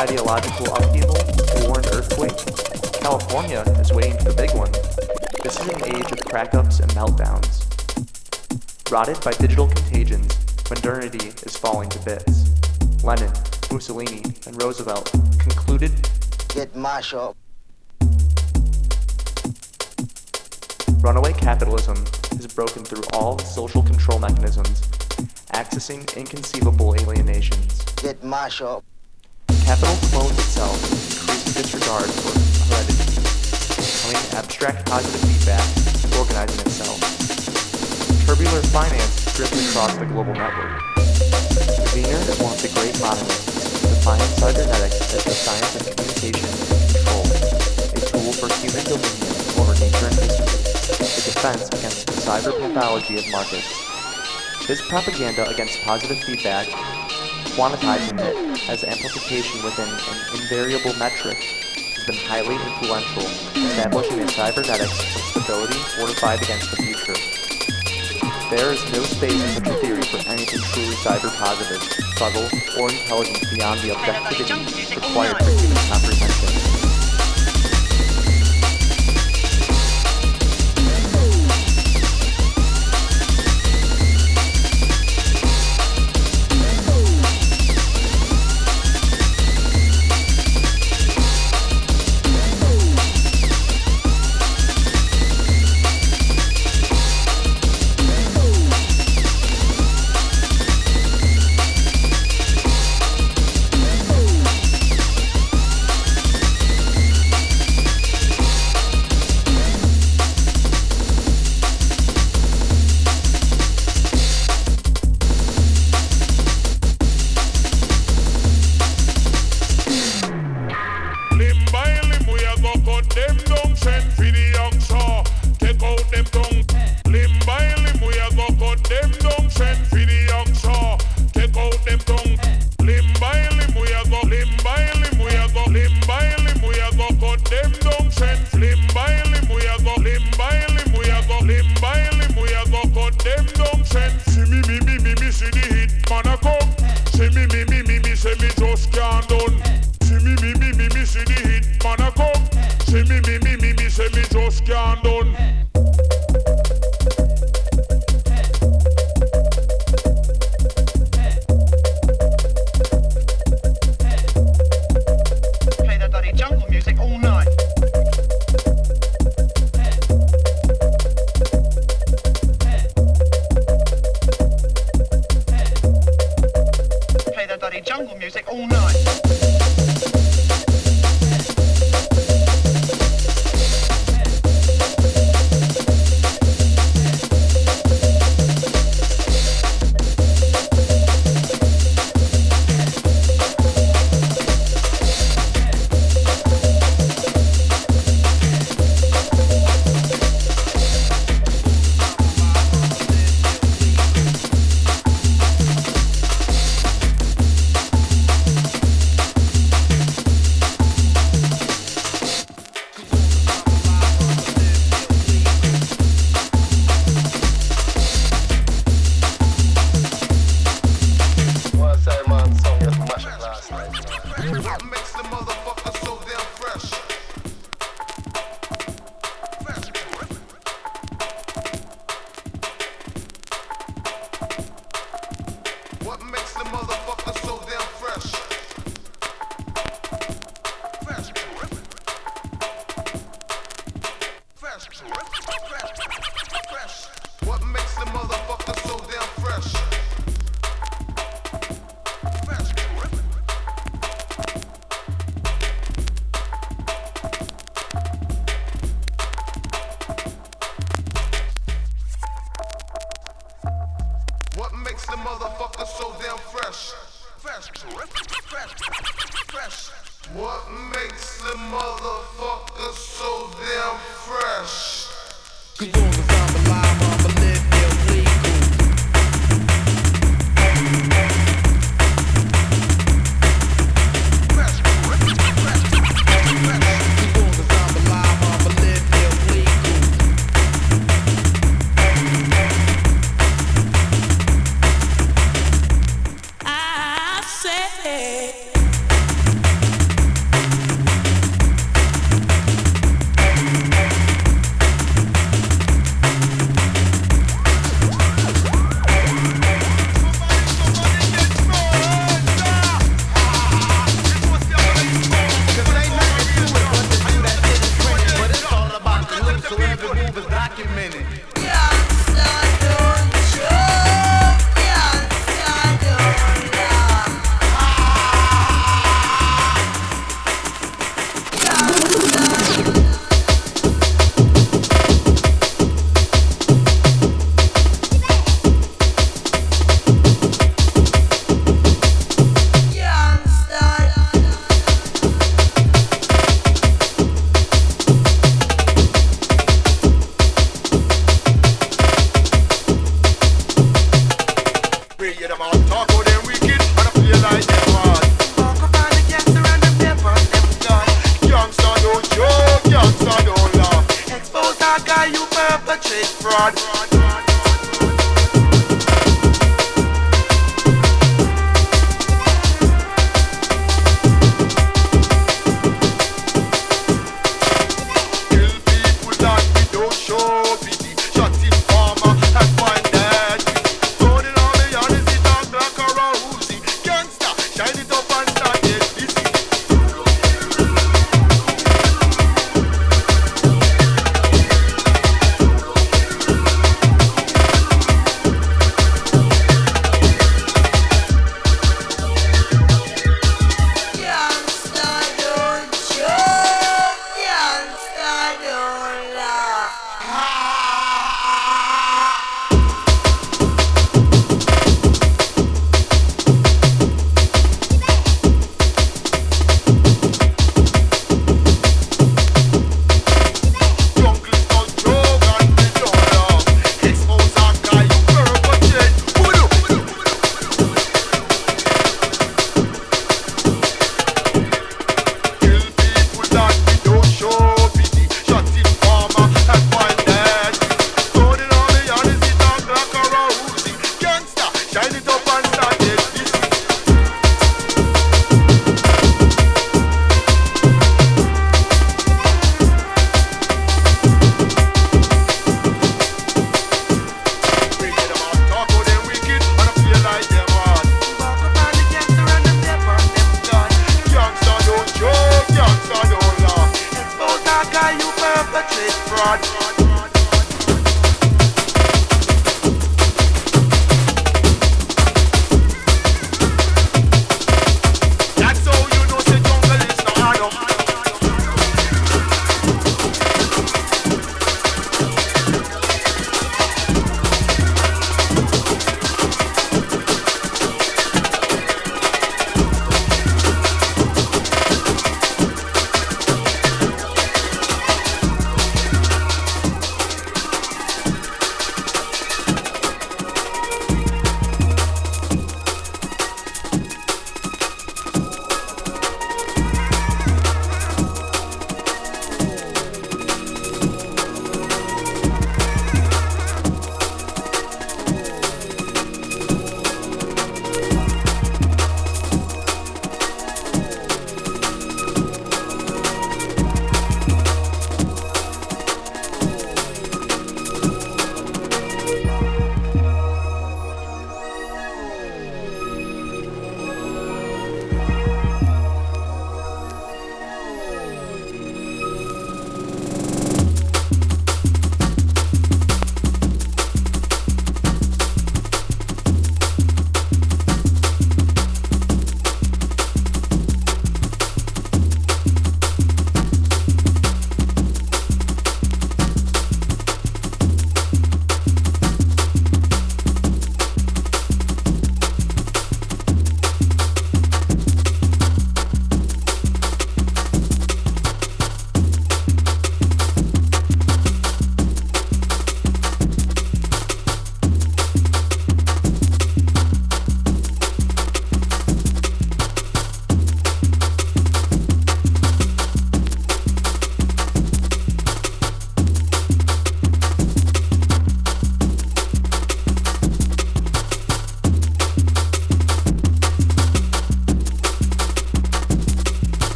ideological 0.00 0.72
upheaval, 0.72 1.20
war 1.68 1.84
and 1.84 1.86
earthquake. 1.92 2.40
California 3.04 3.60
is 3.76 3.92
waiting 3.92 4.16
for 4.16 4.32
the 4.32 4.34
big. 4.34 4.55
This 5.46 5.60
is 5.60 5.68
an 5.68 5.94
age 5.94 6.10
of 6.10 6.24
crack-ups 6.24 6.80
and 6.80 6.90
meltdowns. 6.90 7.62
Rotted 8.90 9.22
by 9.22 9.30
digital 9.30 9.68
contagions, 9.68 10.36
modernity 10.68 11.28
is 11.28 11.56
falling 11.56 11.88
to 11.90 12.00
bits. 12.00 12.50
Lenin, 13.04 13.30
Mussolini, 13.70 14.24
and 14.44 14.60
Roosevelt 14.60 15.08
concluded 15.38 15.92
Get 16.48 16.74
mash 16.74 17.14
up. 17.14 17.36
runaway 21.00 21.32
capitalism 21.32 21.96
has 22.32 22.48
broken 22.48 22.84
through 22.84 23.04
all 23.12 23.38
social 23.38 23.84
control 23.84 24.18
mechanisms, 24.18 24.80
accessing 25.54 26.02
inconceivable 26.16 26.96
alienations. 26.96 27.84
Get 28.02 28.20
mash 28.24 28.62
up. 28.62 28.82
Capital 29.64 29.94
clones 30.10 30.36
itself, 30.40 30.74
increasing 30.90 31.62
disregard 31.62 32.10
for 32.10 32.34
heredity, 32.74 33.45
abstract 34.14 34.86
positive 34.86 35.18
feedback, 35.26 35.66
organizing 36.14 36.60
itself. 36.62 37.00
Tubular 38.22 38.62
finance 38.70 39.34
drifts 39.34 39.58
across 39.70 39.96
the 39.96 40.06
global 40.06 40.34
network. 40.34 40.78
Wiener 41.90 42.22
is 42.30 42.38
one 42.38 42.54
of 42.54 42.62
the 42.62 42.70
great 42.78 42.94
modernists, 43.02 43.82
defining 43.82 44.30
cybernetics 44.38 45.00
as 45.10 45.24
the 45.24 45.34
science 45.34 45.74
of 45.74 45.82
communication 45.90 46.46
and 46.46 46.86
control, 46.94 47.24
a 47.26 48.00
tool 48.06 48.30
for 48.38 48.46
human 48.62 48.84
dominion 48.86 49.32
over 49.58 49.74
nature 49.82 50.06
and 50.06 50.18
history, 50.22 50.54
a 51.02 51.20
defense 51.26 51.66
against 51.74 52.06
the 52.06 52.14
cyber 52.14 52.54
pathology 52.54 53.18
of 53.18 53.26
markets. 53.34 53.66
This 54.68 54.82
propaganda 54.86 55.48
against 55.48 55.82
positive 55.82 56.18
feedback 56.22 56.66
quantizing 57.58 58.20
it 58.20 58.36
as 58.68 58.84
amplification 58.84 59.64
within 59.64 59.88
an 59.88 60.16
invariable 60.38 60.94
metric 60.98 61.38
been 62.06 62.16
highly 62.16 62.54
influential, 62.54 63.22
establishing 63.56 64.20
a 64.20 64.28
cybernetics 64.28 65.16
of 65.16 65.22
stability 65.22 65.74
fortified 65.98 66.40
against 66.40 66.70
the 66.70 66.76
future. 66.76 67.18
There 68.48 68.72
is 68.72 68.80
no 68.92 69.02
space 69.02 69.42
in 69.42 69.64
such 69.64 69.66
a 69.66 69.74
theory 69.80 70.02
for 70.02 70.18
anything 70.30 70.60
truly 70.60 70.94
cyber 71.02 71.36
positive, 71.36 71.82
subtle, 72.16 72.48
or 72.78 72.90
intelligent 72.90 73.42
beyond 73.50 73.80
the 73.80 73.90
objectivity 73.96 74.94
required 74.94 75.38
for 75.38 75.50
human 75.50 75.76
comprehension. 75.90 76.75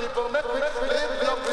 There 0.00 1.49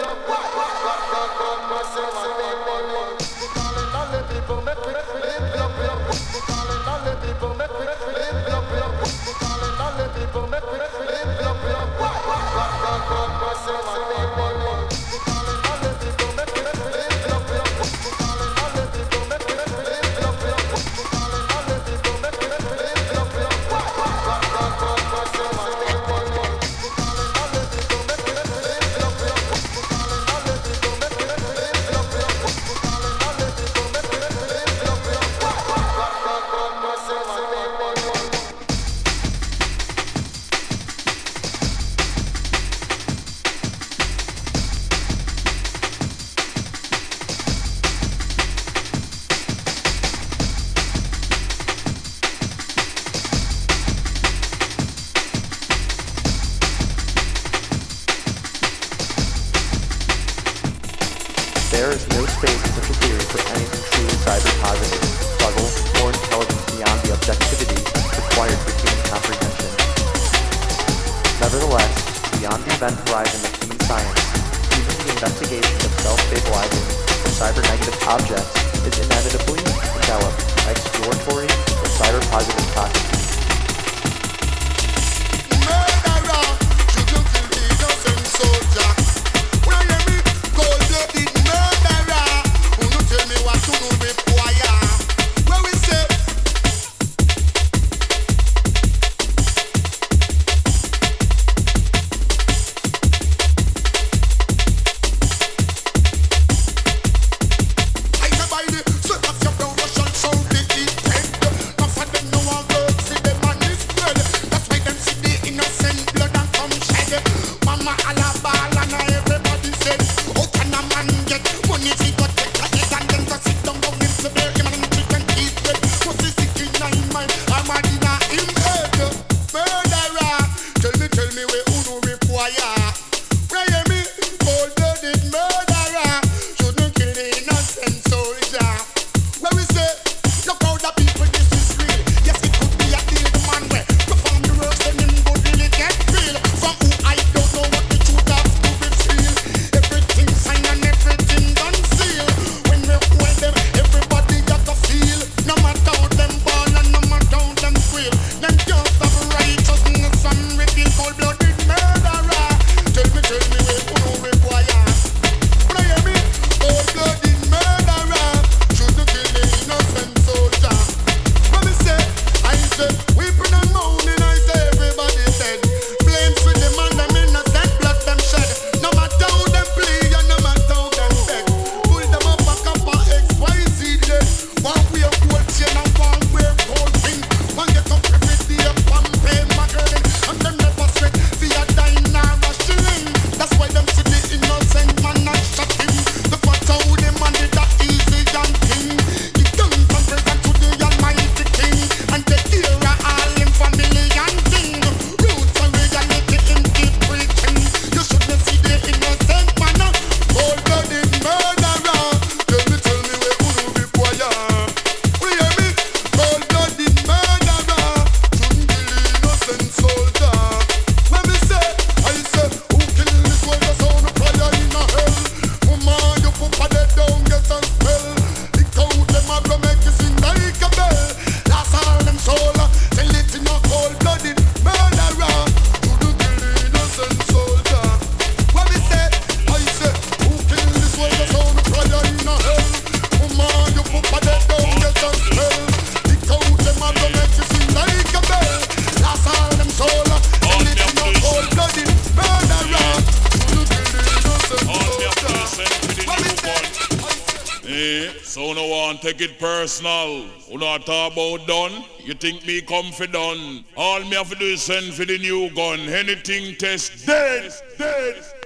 think 262.31 262.45
me 262.45 262.61
done? 263.07 263.63
All 263.77 264.01
me 264.01 264.15
have 264.15 264.29
to 264.29 264.35
do 264.35 264.45
is 264.45 264.61
send 264.61 264.93
for 264.93 265.05
the 265.05 265.17
new 265.17 265.49
gun. 265.51 265.79
Anything 265.79 266.55
test 266.55 267.05
dead, 267.05 267.53
dead. 267.77 268.36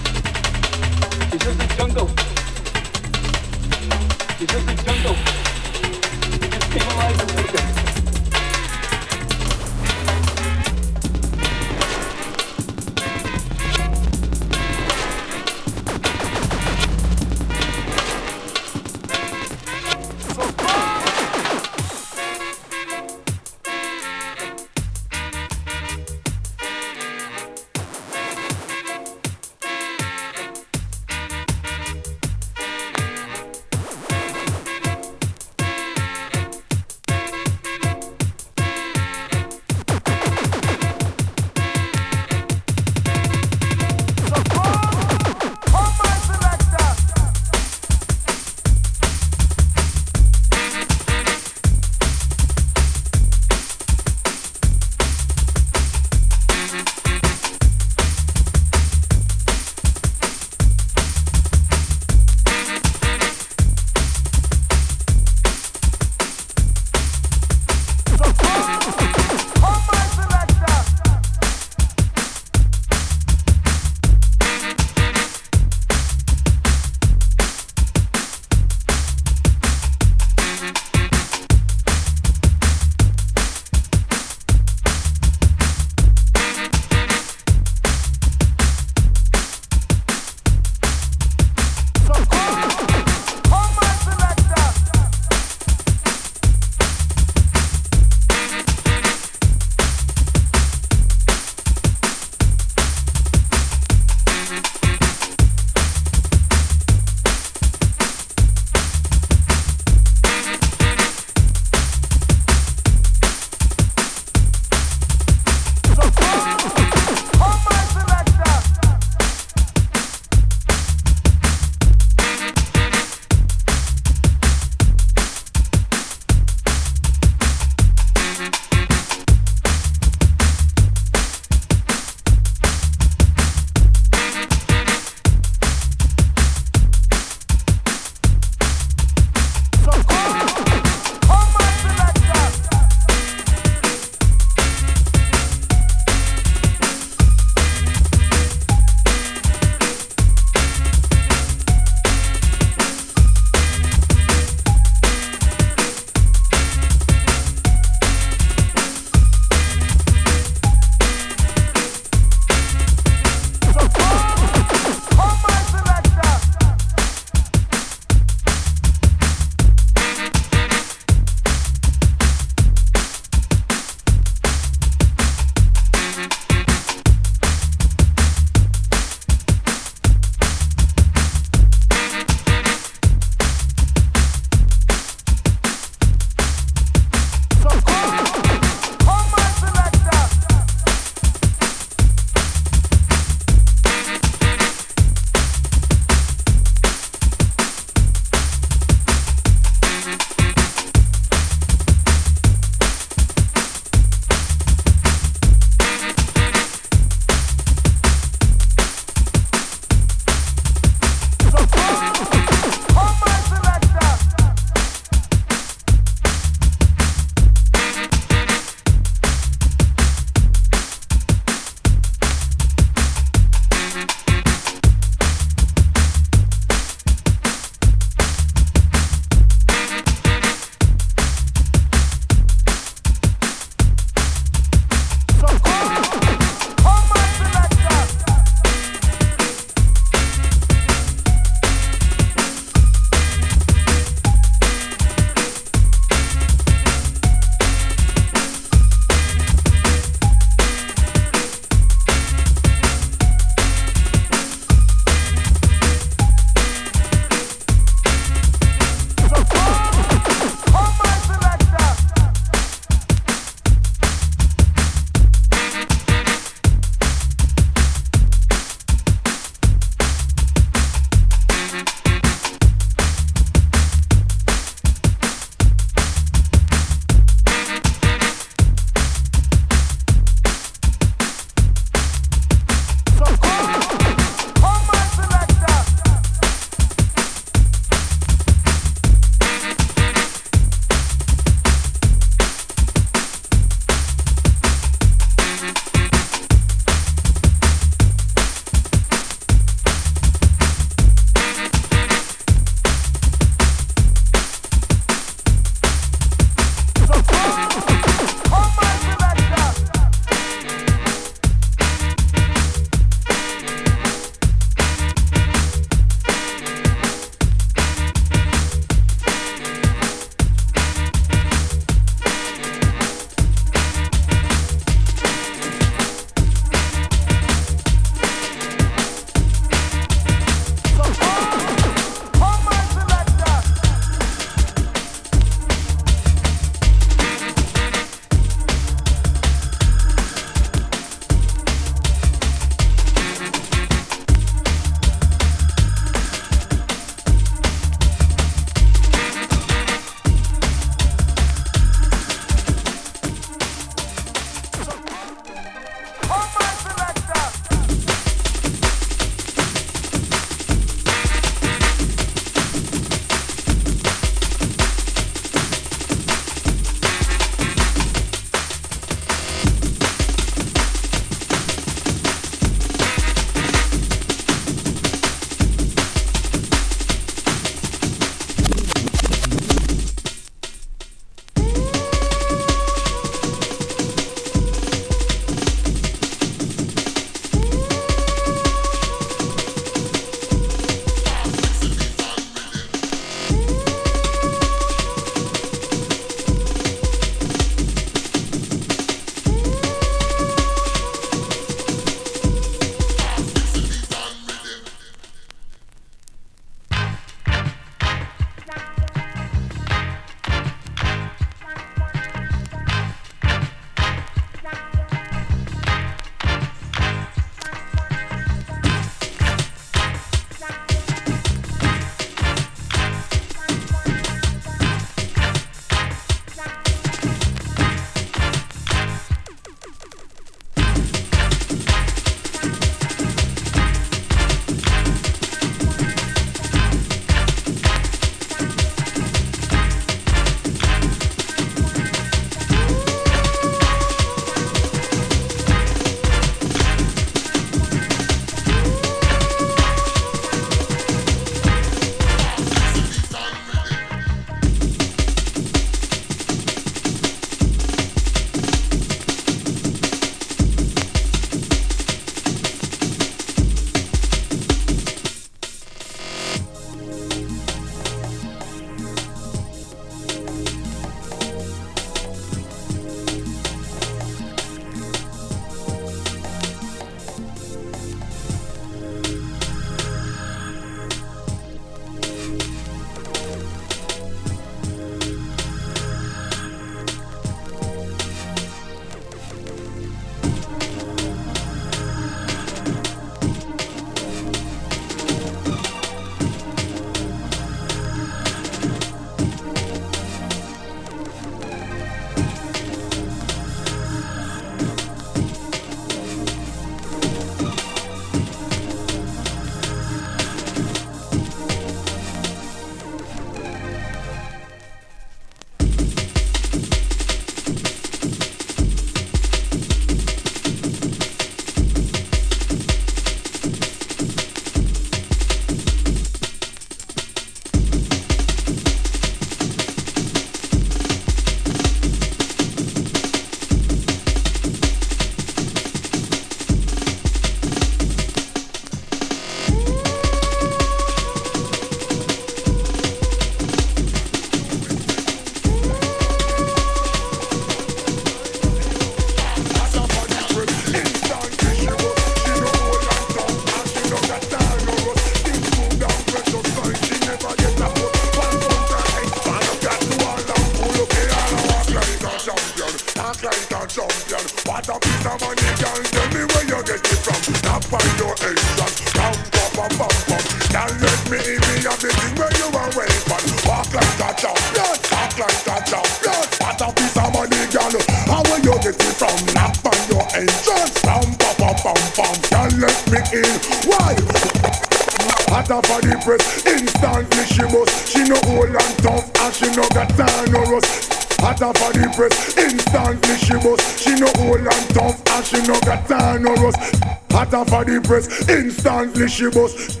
Press, 598.10 598.48
instantly 598.48 599.28
she 599.28 599.48
bust 599.50 600.00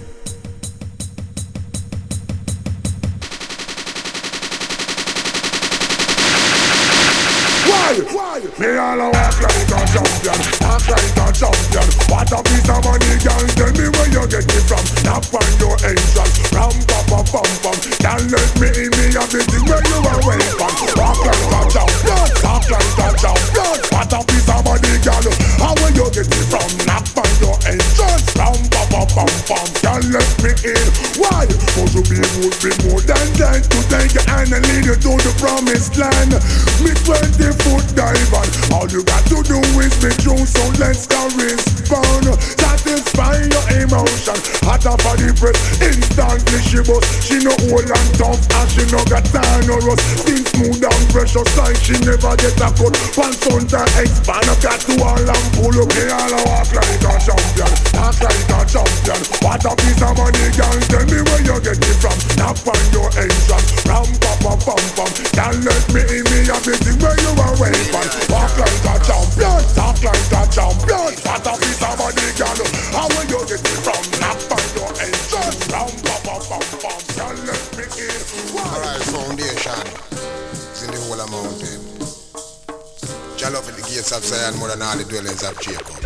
promised 35.60 35.96
land. 35.96 36.32
Me 36.80 36.92
20 37.04 37.52
foot 37.60 37.84
dive 37.94 38.32
all 38.72 38.88
you 38.88 39.04
got 39.04 39.24
to 39.28 39.42
do 39.44 39.60
is 39.76 39.92
be 40.00 40.08
true. 40.24 40.40
So 40.48 40.64
let's 40.80 41.04
correspond. 41.04 42.24
Satisfy 42.40 43.44
your 43.44 43.66
emotion. 43.84 44.38
Hotter 44.64 44.96
for 45.04 45.16
the 45.20 45.28
press, 45.36 45.60
instantly 45.84 46.60
she 46.64 46.80
bust. 46.80 47.04
She 47.20 47.36
no 47.44 47.52
old 47.68 47.84
and 47.84 48.10
tough 48.16 48.40
and 48.40 48.68
she 48.72 48.84
no 48.88 49.04
got 49.04 49.26
time 49.28 49.68
no 49.68 49.76
rust. 49.84 50.00
Skin 50.24 50.40
smooth 50.48 50.80
and 50.80 51.04
precious 51.12 51.50
like 51.60 51.76
she 51.76 51.98
never 52.08 52.32
get 52.40 52.56
a 52.56 52.68
cut. 52.72 52.96
Pants 53.12 53.44
on 53.52 53.68
the 53.68 53.82
expand. 54.00 54.48
I 54.48 54.54
got 54.64 54.80
to 54.80 54.94
all 55.04 55.20
and 55.20 55.46
pull 55.60 55.76
up. 55.76 55.88
Me 55.92 56.08
all 56.08 56.34
walk 56.48 56.72
like 56.72 57.04
a 57.04 57.12
champion, 57.20 57.72
talk 57.92 58.16
like 58.24 58.48
a 58.48 58.60
champion. 58.64 59.20
What 59.44 59.64
a 59.68 59.72
piece 59.76 60.00
of 60.00 60.16
money, 60.16 60.48
girl. 60.56 60.78
Tell 60.88 61.04
me 61.04 61.20
where 61.20 61.42
you 61.44 61.56
get 61.60 61.76
it 61.76 61.96
from. 62.00 62.16
Knock 62.40 62.64
on 62.64 62.80
your 62.96 63.12
entrance, 63.12 63.59
pam 64.64 64.84
pam. 64.96 65.10
Can't 65.32 65.58
let 65.64 65.84
me 65.92 66.02
in 66.06 66.24
me 66.28 66.38
a 66.48 66.56
meeting 66.64 66.98
where 67.00 67.16
you 67.16 67.32
are 67.40 67.54
weapon. 67.60 67.96
Walk 68.28 68.52
like 68.60 68.84
a 68.84 68.94
champion, 69.04 69.60
talk 69.74 69.98
like 70.04 70.32
a 70.32 70.42
champion. 70.48 71.12
What 71.24 71.46
a 71.46 71.52
piece 71.60 71.82
of 71.82 71.94
money, 71.98 72.28
girl. 72.36 72.60
How 72.94 73.06
will 73.08 73.26
you 73.28 73.40
get 73.48 73.64
it 73.64 73.80
from? 73.84 74.02
Knock 74.20 74.40
on 74.52 74.64
your 74.76 74.92
entrance, 75.00 75.60
ram 75.72 75.90
pam 76.04 76.20
pam 76.24 76.40
pam 76.48 76.64
pam. 76.80 77.00
Can't 77.16 77.40
let 77.48 77.64
me 77.76 77.84
in. 77.84 78.20
Alright, 78.60 79.02
foundation 79.08 79.80
is 80.52 80.82
in 80.84 80.90
the 80.92 81.00
whole 81.08 81.20
of 81.20 81.30
mountain. 81.30 81.80
Jah 83.36 83.50
love 83.50 83.68
in 83.68 83.74
the 83.76 83.82
gates 83.82 84.12
of 84.12 84.22
Zion 84.24 84.56
more 84.58 84.68
than 84.68 84.82
all 84.82 84.96
the 84.96 85.04
dwellings 85.04 85.42
of 85.42 85.58
Jacob. 85.60 85.99